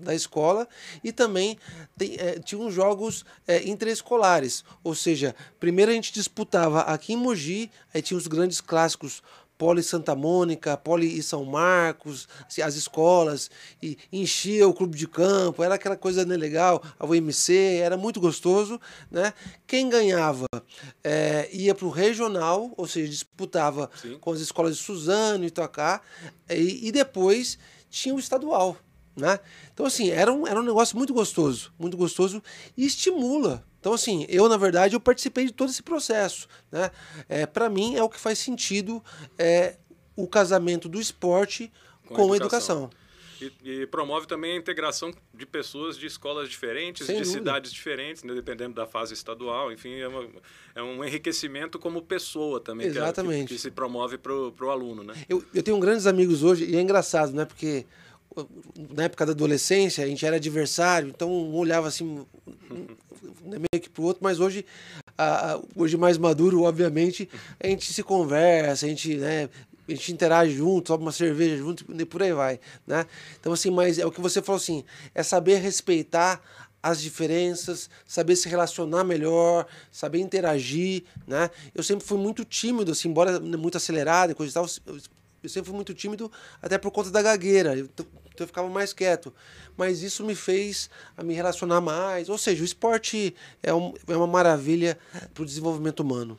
[0.00, 0.68] da escola,
[1.02, 1.58] e também
[1.96, 7.16] tem, é, tinha uns jogos é, interescolares, ou seja, primeiro a gente disputava aqui em
[7.16, 9.22] Mogi, aí tinha os grandes clássicos
[9.58, 13.50] Poli Santa Mônica, Poli e São Marcos, assim, as escolas,
[13.82, 18.20] e enchia o clube de campo, era aquela coisa né, legal, a UMC, era muito
[18.20, 18.80] gostoso.
[19.10, 19.32] Né?
[19.66, 20.46] Quem ganhava
[21.02, 24.18] é, ia para o regional, ou seja, disputava Sim.
[24.20, 26.02] com as escolas de Suzano e Itacá,
[26.50, 27.58] e, e depois
[27.88, 28.76] tinha o estadual.
[29.16, 29.40] Né?
[29.72, 32.42] Então, assim, era um, era um negócio muito gostoso, muito gostoso
[32.76, 33.64] e estimula.
[33.80, 36.46] Então, assim, eu, na verdade, eu participei de todo esse processo.
[36.70, 36.90] Né?
[37.28, 39.02] É, Para mim, é o que faz sentido
[39.38, 39.76] é,
[40.14, 41.72] o casamento do esporte
[42.06, 42.84] com, com a educação.
[42.84, 43.06] educação.
[43.40, 43.52] E,
[43.82, 47.38] e, promove também a integração de pessoas de escolas diferentes, Sem de dúvida.
[47.38, 49.70] cidades diferentes, né, dependendo da fase estadual.
[49.70, 50.26] Enfim, é, uma,
[50.74, 53.42] é um enriquecimento como pessoa também Exatamente.
[53.42, 55.02] Que, que, que se promove para o aluno.
[55.02, 55.14] Né?
[55.28, 57.44] Eu, eu tenho grandes amigos hoje, e é engraçado, né?
[57.44, 57.84] Porque
[58.94, 62.26] na época da adolescência a gente era adversário, então um olhava assim
[63.44, 64.64] né, meio que pro outro, mas hoje,
[65.16, 67.28] a, hoje mais maduro, obviamente,
[67.58, 69.48] a gente se conversa, a gente né,
[69.88, 73.06] a gente interage junto, toma uma cerveja junto e por aí vai, né?
[73.38, 74.84] Então, assim, mas é o que você falou assim,
[75.14, 76.42] é saber respeitar
[76.82, 81.50] as diferenças, saber se relacionar melhor, saber interagir, né?
[81.74, 84.66] Eu sempre fui muito tímido, assim, embora muito acelerado e coisa e tal,
[85.42, 86.30] eu sempre fui muito tímido
[86.60, 87.74] até por conta da gagueira,
[88.36, 89.32] então eu ficava mais quieto.
[89.76, 94.16] Mas isso me fez a me relacionar mais, ou seja, o esporte é, um, é
[94.16, 94.98] uma maravilha
[95.32, 96.38] para o desenvolvimento humano.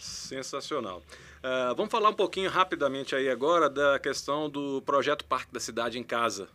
[0.00, 1.02] Sensacional.
[1.38, 5.98] Uh, vamos falar um pouquinho rapidamente aí agora da questão do projeto Parque da Cidade
[5.98, 6.48] em Casa.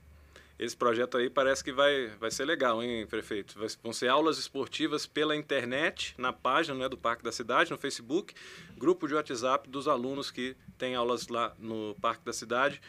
[0.62, 3.56] Esse projeto aí parece que vai, vai ser legal, hein, prefeito?
[3.82, 8.36] Vão ser aulas esportivas pela internet, na página né, do Parque da Cidade, no Facebook,
[8.78, 12.80] grupo de WhatsApp dos alunos que têm aulas lá no Parque da Cidade.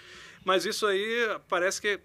[0.45, 1.99] Mas isso aí parece que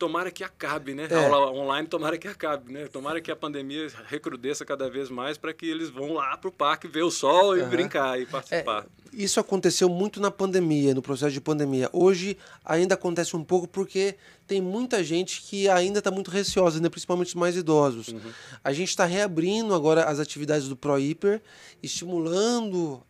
[0.00, 1.06] tomara que acabe, né?
[1.10, 1.14] É.
[1.14, 2.86] A aula online, tomara que acabe, né?
[2.86, 6.52] Tomara que a pandemia recrudesça cada vez mais para que eles vão lá para o
[6.52, 7.68] parque ver o sol e uhum.
[7.68, 8.86] brincar e participar.
[8.86, 11.90] É, isso aconteceu muito na pandemia, no processo de pandemia.
[11.92, 16.88] Hoje ainda acontece um pouco porque tem muita gente que ainda está muito receosa, né?
[16.88, 18.08] principalmente os mais idosos.
[18.08, 18.32] Uhum.
[18.64, 21.42] A gente está reabrindo agora as atividades do ProHiper,
[21.82, 23.02] estimulando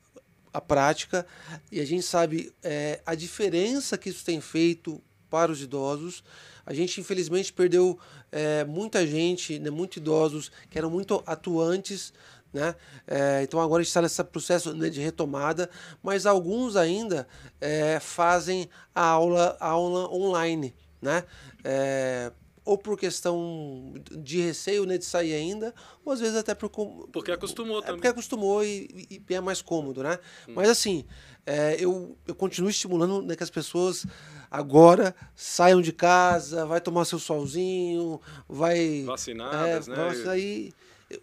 [0.53, 1.25] a prática
[1.71, 5.01] e a gente sabe é, a diferença que isso tem feito
[5.31, 6.23] para os idosos.
[6.67, 7.99] A gente, infelizmente, perdeu
[8.31, 12.13] é, muita gente, né, muito idosos, que eram muito atuantes.
[12.53, 12.75] Né?
[13.07, 15.71] É, então agora a gente está nesse processo né, de retomada,
[16.03, 17.27] mas alguns ainda
[17.61, 20.75] é, fazem a aula, a aula online.
[21.01, 21.25] Né?
[21.63, 22.33] É,
[22.65, 25.75] ou por questão de receio né, de sair ainda,
[26.05, 26.71] ou às vezes até por.
[27.13, 27.97] Porque acostumou é também.
[27.97, 30.19] Porque acostumou e, e é mais cômodo, né?
[30.49, 30.53] Hum.
[30.55, 31.05] Mas assim,
[31.47, 34.07] é, eu, eu continuo estimulando né, que as pessoas
[34.51, 39.05] agora saiam de casa, vai tomar seu solzinho, vai.
[39.05, 40.31] Vacinadas, é, né?
[40.31, 40.73] Aí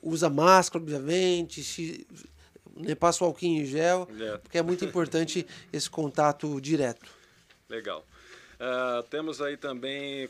[0.01, 2.05] usa máscara, obviamente, se,
[2.75, 4.37] né, passa o alquinho em gel, é.
[4.37, 7.09] porque é muito importante esse contato direto.
[7.69, 8.05] Legal.
[8.59, 10.27] Uh, temos aí também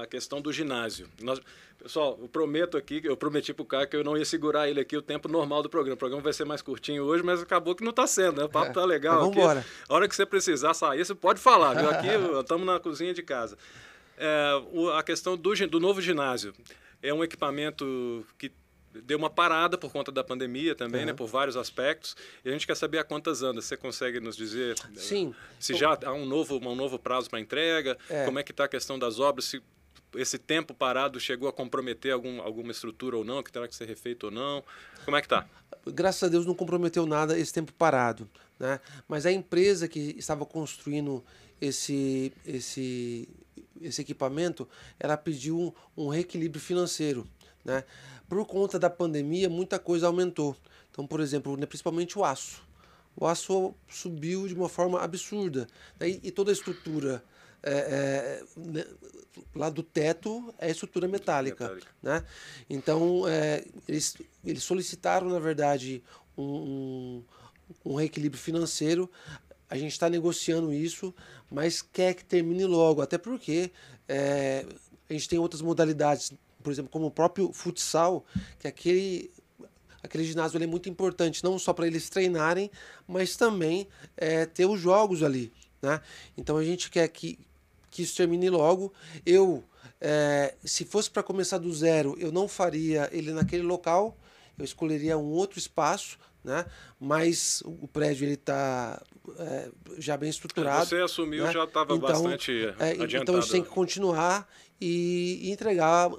[0.00, 1.08] a questão do ginásio.
[1.20, 1.40] Nós,
[1.78, 4.80] pessoal, eu prometo aqui, eu prometi para o Caio que eu não ia segurar ele
[4.80, 5.94] aqui o tempo normal do programa.
[5.94, 8.44] O programa vai ser mais curtinho hoje, mas acabou que não está sendo, né?
[8.44, 9.16] O papo está é, legal.
[9.16, 9.66] Então vamos embora.
[9.88, 11.90] A hora que você precisar sair, você pode falar, viu?
[11.90, 12.08] Aqui
[12.40, 13.58] estamos na cozinha de casa.
[14.16, 14.52] É,
[14.96, 16.54] a questão do, do novo ginásio.
[17.02, 18.50] É um equipamento que
[19.04, 21.06] deu uma parada por conta da pandemia também, uhum.
[21.08, 22.16] né, por vários aspectos.
[22.44, 23.64] E a gente quer saber a quantas andas.
[23.64, 25.34] Você consegue nos dizer Sim.
[25.58, 27.96] se já há um novo, um novo prazo para entrega?
[28.08, 28.24] É.
[28.24, 29.46] Como é que está a questão das obras?
[29.46, 29.62] Se
[30.14, 33.86] esse tempo parado chegou a comprometer algum, alguma estrutura ou não, que terá que ser
[33.86, 34.62] refeito ou não?
[35.04, 35.46] Como é que está?
[35.86, 38.28] Graças a Deus não comprometeu nada esse tempo parado.
[38.58, 38.80] Né?
[39.06, 41.24] Mas a empresa que estava construindo
[41.60, 43.28] esse, esse,
[43.80, 44.68] esse equipamento,
[44.98, 47.26] ela pediu um, um reequilíbrio financeiro.
[47.66, 47.82] Né?
[48.28, 50.56] Por conta da pandemia, muita coisa aumentou.
[50.90, 52.62] Então, por exemplo, né, principalmente o aço.
[53.16, 55.66] O aço subiu de uma forma absurda.
[55.98, 56.20] Né?
[56.22, 57.22] E, toda a estrutura
[57.62, 58.84] é, é, né,
[59.54, 61.64] lá do teto é estrutura metálica.
[61.64, 61.90] metálica.
[62.00, 62.24] Né?
[62.70, 66.04] Então, é, eles, eles solicitaram, na verdade,
[66.38, 66.44] um,
[67.84, 69.10] um, um reequilíbrio financeiro.
[69.68, 71.12] A gente está negociando isso,
[71.50, 73.72] mas quer que termine logo, até porque
[74.08, 74.64] é,
[75.10, 76.32] a gente tem outras modalidades
[76.66, 78.26] por exemplo, como o próprio futsal,
[78.58, 79.30] que aquele
[80.02, 82.72] aquele ginásio é muito importante, não só para eles treinarem,
[83.06, 83.86] mas também
[84.16, 85.52] é, ter os jogos ali.
[85.80, 86.00] Né?
[86.36, 87.38] Então a gente quer que,
[87.88, 88.92] que isso termine logo.
[89.24, 89.62] Eu,
[90.00, 94.18] é, se fosse para começar do zero, eu não faria ele naquele local,
[94.58, 96.66] eu escolheria um outro espaço, né?
[96.98, 99.00] mas o prédio ele está
[99.38, 100.86] é, já bem estruturado.
[100.86, 101.52] Você assumiu, né?
[101.52, 103.22] já estava então, bastante é, adiantado.
[103.22, 104.48] Então a gente tem que continuar
[104.80, 106.10] e, e entregar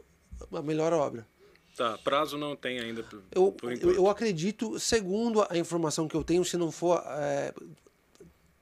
[0.52, 1.28] a melhor obra.
[1.76, 6.16] Tá, prazo não tem ainda por, eu, por eu, eu, acredito, segundo a informação que
[6.16, 7.54] eu tenho, se não for é,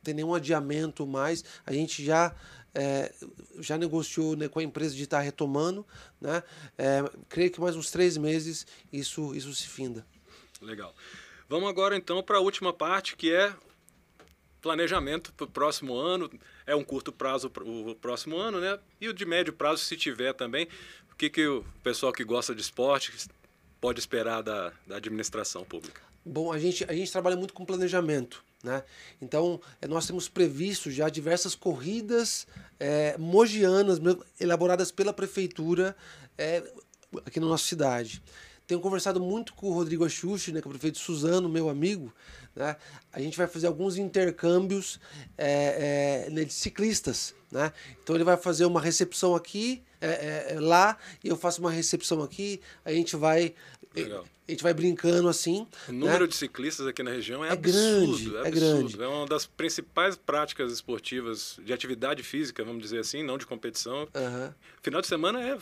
[0.03, 2.35] ter nenhum adiamento mais, a gente já
[2.73, 3.13] é,
[3.59, 5.87] já negociou né, com a empresa de estar retomando,
[6.19, 6.43] né?
[6.77, 10.05] É, creio que mais uns três meses isso isso se finda.
[10.61, 10.93] Legal.
[11.47, 13.53] Vamos agora então para a última parte que é
[14.61, 16.29] planejamento para o próximo ano.
[16.65, 18.79] É um curto prazo o próximo ano, né?
[18.99, 20.67] E o de médio prazo, se tiver também.
[21.15, 23.09] O que, que o pessoal que gosta de esporte
[23.79, 26.01] pode esperar da, da administração pública?
[26.25, 28.43] Bom, a gente, a gente trabalha muito com planejamento.
[28.61, 28.83] Né?
[29.21, 32.45] Então, é, nós temos previsto já diversas corridas
[32.77, 33.97] é, mogianas,
[34.37, 35.95] elaboradas pela prefeitura
[36.37, 36.61] é,
[37.25, 38.21] aqui na nossa cidade.
[38.67, 42.11] Tenho conversado muito com o Rodrigo Axuxi, né, com o prefeito Suzano, meu amigo.
[42.55, 42.75] Né?
[43.11, 44.99] A gente vai fazer alguns intercâmbios
[45.37, 47.35] é, é, né, de ciclistas.
[47.51, 47.71] Né?
[48.01, 52.23] Então ele vai fazer uma recepção aqui, é, é, lá, e eu faço uma recepção
[52.23, 52.59] aqui.
[52.83, 53.53] A gente vai.
[53.95, 54.25] Legal.
[54.47, 55.65] A gente vai brincando assim.
[55.87, 56.27] O número né?
[56.27, 58.35] de ciclistas aqui na região é, é absurdo, grande.
[58.35, 58.97] É, é, absurdo.
[58.97, 59.03] grande.
[59.03, 64.01] É uma das principais práticas esportivas de atividade física, vamos dizer assim, não de competição.
[64.01, 64.53] Uhum.
[64.83, 65.57] Final de semana é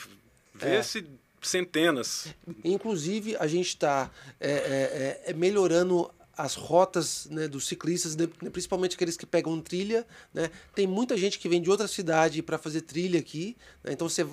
[0.54, 1.04] ver-se é.
[1.50, 2.28] Centenas.
[2.64, 8.96] Inclusive, a gente está é, é, é, melhorando as rotas né, dos ciclistas, né, principalmente
[8.96, 10.06] aqueles que pegam trilha.
[10.34, 10.50] Né?
[10.74, 13.56] Tem muita gente que vem de outra cidade para fazer trilha aqui.
[13.84, 13.94] Né?
[13.94, 14.26] Então você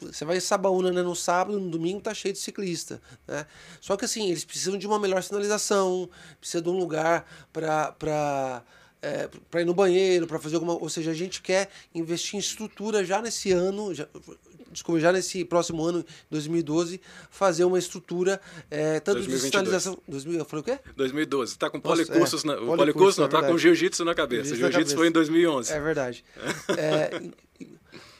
[0.00, 3.00] você vai em Sabaúna né, no sábado, no domingo tá cheio de ciclista.
[3.26, 3.46] Né?
[3.80, 8.64] Só que assim, eles precisam de uma melhor sinalização, precisa de um lugar para
[9.00, 10.74] é, para ir no banheiro, para fazer alguma.
[10.74, 14.08] Ou seja, a gente quer investir em estrutura já nesse ano, já,
[14.76, 17.00] desculpa, já nesse próximo ano, 2012,
[17.30, 19.42] fazer uma estrutura é, tanto 2022.
[19.42, 19.98] de sinalização.
[20.06, 20.78] 2000, eu falei o quê?
[20.94, 21.52] 2012.
[21.52, 24.54] Está com policursos, Nossa, é, na, policurso, não, está com jiu-jitsu na cabeça.
[24.54, 25.72] Jiu-jitsu foi em 2011.
[25.72, 26.24] É verdade.
[26.76, 27.20] é,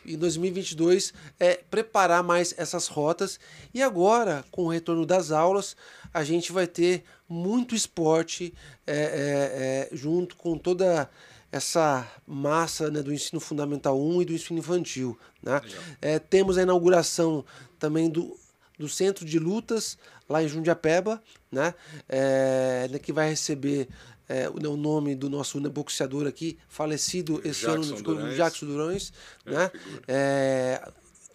[0.06, 3.38] em 2022 é preparar mais essas rotas
[3.74, 5.76] e agora com o retorno das aulas
[6.14, 8.54] a gente vai ter muito esporte
[8.86, 11.10] é, é, é, junto com toda
[11.56, 15.18] essa massa né, do ensino fundamental 1 e do ensino infantil.
[15.42, 15.60] Né?
[16.00, 17.44] É, temos a inauguração
[17.78, 18.36] também do,
[18.78, 19.98] do Centro de Lutas
[20.28, 21.74] lá em Jundiapeba, né?
[22.08, 23.88] É, né, que vai receber
[24.28, 28.36] é, o nome do nosso boxeador aqui, falecido esse Jackson ano, Durães.
[28.36, 29.12] Jackson Durões.
[29.44, 29.70] É, né?
[30.08, 30.88] É,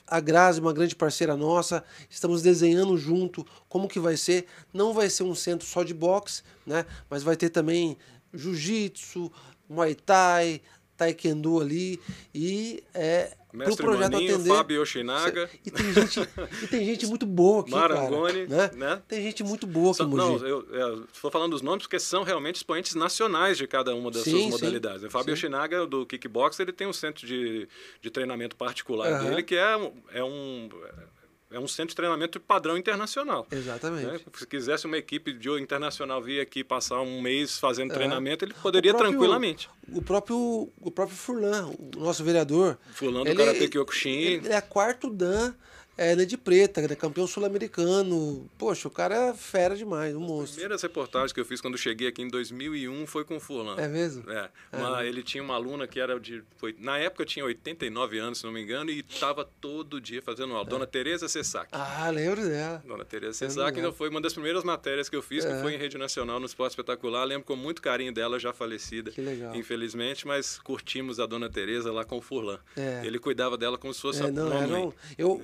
[0.06, 4.46] a Grazi, uma grande parceira nossa, estamos desenhando junto como que vai ser.
[4.74, 6.86] Não vai ser um centro só de boxe, né?
[7.10, 7.98] mas vai ter também
[8.34, 9.32] jiu-jitsu,
[9.72, 10.62] muay thai,
[10.98, 12.00] taekwondo ali
[12.34, 14.50] e é Mestre pro projeto Maninho, atender.
[14.50, 15.50] Fábio Yoshinaga.
[15.66, 16.20] E tem gente,
[16.64, 18.72] e tem gente muito boa aqui, Marangoni, cara, né?
[18.76, 19.02] né?
[19.08, 22.96] Tem gente muito boa aqui, Não, eu estou falando dos nomes porque são realmente expoentes
[22.96, 25.02] nacionais de cada uma das sim, suas modalidades.
[25.02, 25.48] Sim, o Fábio sim.
[25.48, 27.68] Yoshinaga, do kickbox, ele tem um centro de,
[28.02, 29.30] de treinamento particular uhum.
[29.30, 31.21] dele que é, é um é
[31.60, 33.46] um centro de treinamento padrão internacional.
[33.52, 34.06] Exatamente.
[34.06, 34.20] Né?
[34.36, 37.94] Se quisesse uma equipe de internacional vir aqui passar um mês fazendo é.
[37.94, 39.70] treinamento, ele poderia o próprio, tranquilamente.
[39.92, 42.78] O próprio, o próprio Furlan, o nosso vereador.
[42.94, 44.10] Furlan do ele, Karate Kyokushin.
[44.10, 45.54] Ele é quarto Dan
[45.98, 46.96] é, ele é de preta, né?
[46.96, 48.50] campeão sul-americano.
[48.58, 50.44] Poxa, o cara é fera demais, um monstro.
[50.44, 53.76] As primeiras reportagens que eu fiz quando cheguei aqui em 2001 foi com o Furlan.
[53.78, 54.30] É mesmo?
[54.32, 54.50] É.
[54.72, 55.08] Uma, é.
[55.08, 56.44] Ele tinha uma aluna que era de.
[56.58, 60.54] Foi, na época tinha 89 anos, se não me engano, e estava todo dia fazendo
[60.54, 60.66] aula.
[60.66, 60.70] É.
[60.70, 61.68] Dona Tereza Sessac.
[61.72, 62.82] Ah, lembro dela.
[62.86, 65.62] Dona Tereza Sessac então, foi uma das primeiras matérias que eu fiz, que é.
[65.62, 67.26] foi em rede nacional no Esporte Espetacular.
[67.26, 69.12] Lembro com muito carinho dela, já falecida.
[69.12, 69.56] Que legal.
[69.56, 72.60] Infelizmente, mas curtimos a Dona Tereza lá com o Furlan.
[72.78, 73.02] É.
[73.04, 74.70] Ele cuidava dela como se fosse é, não, uma mãe.
[74.70, 75.42] Não, eu,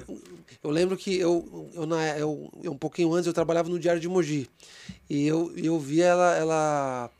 [0.63, 4.07] eu lembro que eu, eu, na, eu, um pouquinho antes eu trabalhava no Diário de
[4.07, 4.49] Mogi.
[5.09, 7.11] E eu, eu vi ela, ela,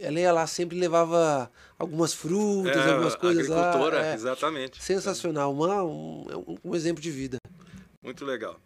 [0.00, 4.06] ela ia lá, sempre levava algumas frutas, é, algumas coisas agricultora, lá.
[4.06, 4.82] É, exatamente.
[4.82, 7.38] Sensacional, uma, um, um exemplo de vida.
[8.02, 8.58] Muito legal.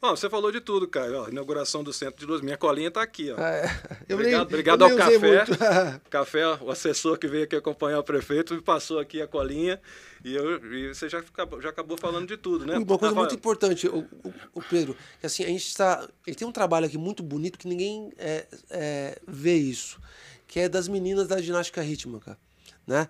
[0.00, 1.22] Bom, você falou de tudo, Caio.
[1.22, 2.40] Ó, inauguração do centro de luz.
[2.40, 3.32] Minha colinha está aqui.
[3.32, 3.36] Ó.
[3.36, 4.14] Ah, é.
[4.14, 6.00] obrigado nem, obrigado ao café.
[6.08, 9.80] café, o assessor que veio aqui acompanhar o prefeito, me passou aqui a colinha.
[10.24, 12.78] E, eu, e você já acabou, já acabou falando de tudo, né?
[12.78, 16.08] Uma coisa muito importante, o, o, o Pedro, que assim, a gente está.
[16.24, 20.00] Ele tem um trabalho aqui muito bonito que ninguém é, é, vê isso,
[20.46, 22.38] que é das meninas da ginástica rítmica.
[22.86, 23.06] Né?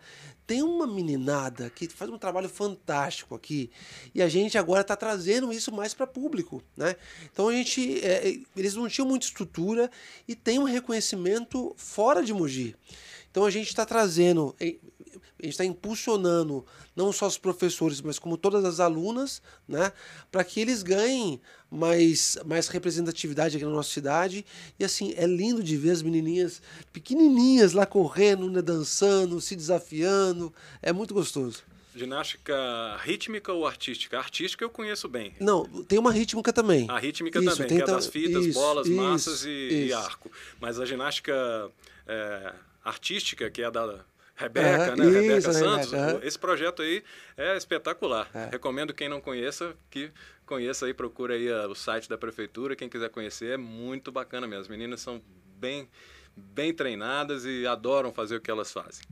[0.49, 3.71] Tem uma meninada que faz um trabalho fantástico aqui
[4.15, 6.97] e a gente agora está trazendo isso mais para público, né?
[7.31, 9.91] Então a gente, é, é, eles não tinham muita estrutura
[10.27, 12.75] e tem um reconhecimento fora de Mogi.
[13.31, 14.89] Então a gente está trazendo, a gente
[15.43, 16.65] está impulsionando
[16.97, 19.93] não só os professores, mas como todas as alunas, né,
[20.33, 24.45] para que eles ganhem mais, mais representatividade aqui na nossa cidade.
[24.79, 26.63] E assim, é lindo de ver as menininhas
[26.93, 30.53] pequenininhas lá correndo, né, dançando, se desafiando.
[30.83, 31.63] É muito gostoso.
[31.95, 32.55] Ginástica
[33.01, 34.19] rítmica ou artística?
[34.19, 35.35] Artística eu conheço bem.
[35.41, 36.87] Não, tem uma rítmica também.
[36.89, 40.31] A rítmica isso, também, que é das fitas, isso, bolas, isso, massas e, e, arco.
[40.61, 41.35] Mas a ginástica
[42.07, 42.53] é,
[42.85, 44.05] artística, que é da
[44.37, 45.05] Rebeca, né?
[45.05, 45.91] Isso, Rebeca Santos.
[45.91, 47.03] Rebeca, Esse projeto aí
[47.37, 48.31] é espetacular.
[48.33, 48.51] É.
[48.53, 50.13] Recomendo quem não conheça que
[50.49, 52.75] conheça aí, procura aí o site da prefeitura.
[52.75, 54.63] Quem quiser conhecer, é muito bacana mesmo.
[54.63, 55.23] As meninas são
[55.57, 55.89] bem,
[56.35, 59.05] bem treinadas e adoram fazer o que elas fazem.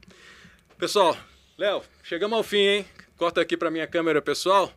[0.79, 1.17] Pessoal,
[1.59, 2.87] Léo, chegamos ao fim, hein?
[3.17, 4.73] Corta aqui para minha câmera, pessoal.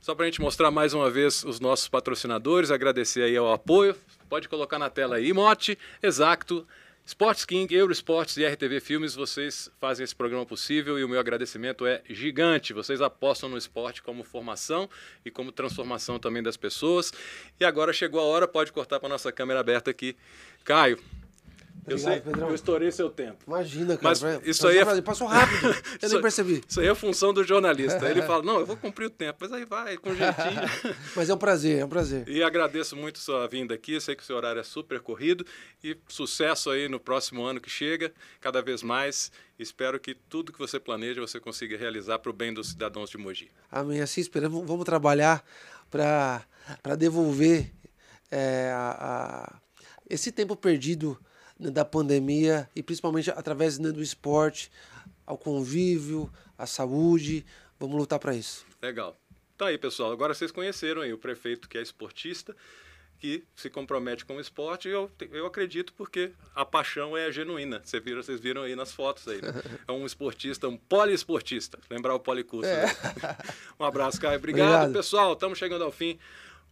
[0.00, 3.96] Só para a gente mostrar mais uma vez os nossos patrocinadores, agradecer aí ao apoio.
[4.28, 6.66] Pode colocar na tela aí, Mote, Exacto,
[7.06, 11.86] Sports King, Eurosports e RTV Filmes, vocês fazem esse programa possível e o meu agradecimento
[11.86, 12.72] é gigante.
[12.72, 14.90] Vocês apostam no esporte como formação
[15.24, 17.12] e como transformação também das pessoas.
[17.60, 20.16] E agora chegou a hora, pode cortar para nossa câmera aberta aqui.
[20.64, 20.98] Caio,
[21.86, 22.48] eu sei, Pedrão.
[22.48, 23.44] eu estourei seu tempo.
[23.46, 24.00] Imagina, cara.
[24.02, 25.74] Mas vai- isso aí é- passou- rápido.
[26.02, 26.62] Eu nem percebi.
[26.68, 28.08] Isso aí é função do jornalista.
[28.10, 30.96] Ele fala, não, eu vou cumprir o tempo, mas aí vai, com jeitinho.
[31.16, 32.28] Mas é um prazer, é um prazer.
[32.28, 34.00] E agradeço muito sua vinda aqui.
[34.00, 35.44] Sei que o seu horário é super corrido.
[35.82, 39.30] E sucesso aí no próximo ano que chega, cada vez mais.
[39.58, 43.16] Espero que tudo que você planeja você consiga realizar para o bem dos cidadãos de
[43.16, 43.50] Mogi.
[43.70, 44.00] Amém.
[44.00, 44.66] Assim esperamos.
[44.66, 45.42] Vamos trabalhar
[45.90, 47.72] para devolver
[48.30, 49.60] é, a- a-
[50.10, 51.18] esse tempo perdido
[51.58, 54.70] da pandemia e principalmente através né, do esporte,
[55.26, 57.44] ao convívio, à saúde.
[57.78, 58.64] Vamos lutar para isso.
[58.82, 59.16] Legal.
[59.56, 60.12] Tá aí, pessoal.
[60.12, 62.54] Agora vocês conheceram aí o prefeito que é esportista,
[63.18, 64.88] que se compromete com o esporte.
[64.88, 67.80] Eu, eu acredito porque a paixão é genuína.
[67.82, 69.40] Vocês viram, vocês viram aí nas fotos aí.
[69.40, 69.52] né?
[69.88, 71.78] É um esportista, um poliesportista.
[71.90, 72.68] Lembrar o policurso.
[72.70, 72.84] né?
[73.80, 74.36] Um abraço, Caio.
[74.38, 74.92] Obrigado, Obrigado.
[74.92, 75.32] pessoal.
[75.32, 76.18] Estamos chegando ao fim.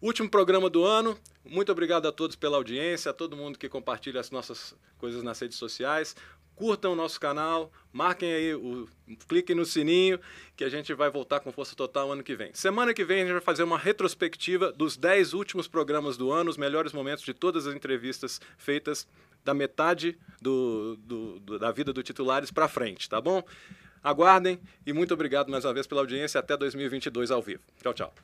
[0.05, 1.19] Último programa do ano.
[1.47, 5.39] Muito obrigado a todos pela audiência, a todo mundo que compartilha as nossas coisas nas
[5.41, 6.15] redes sociais.
[6.55, 8.87] Curtam o nosso canal, marquem aí, o,
[9.27, 10.21] cliquem no sininho,
[10.55, 12.53] que a gente vai voltar com força total ano que vem.
[12.53, 16.51] Semana que vem a gente vai fazer uma retrospectiva dos 10 últimos programas do ano,
[16.51, 19.09] os melhores momentos de todas as entrevistas feitas
[19.43, 23.43] da metade do, do- do- da vida do Titulares para frente, tá bom?
[24.03, 26.39] Aguardem e muito obrigado mais uma vez pela audiência.
[26.39, 27.63] Até 2022 ao vivo.
[27.83, 28.15] Tchau, tchau.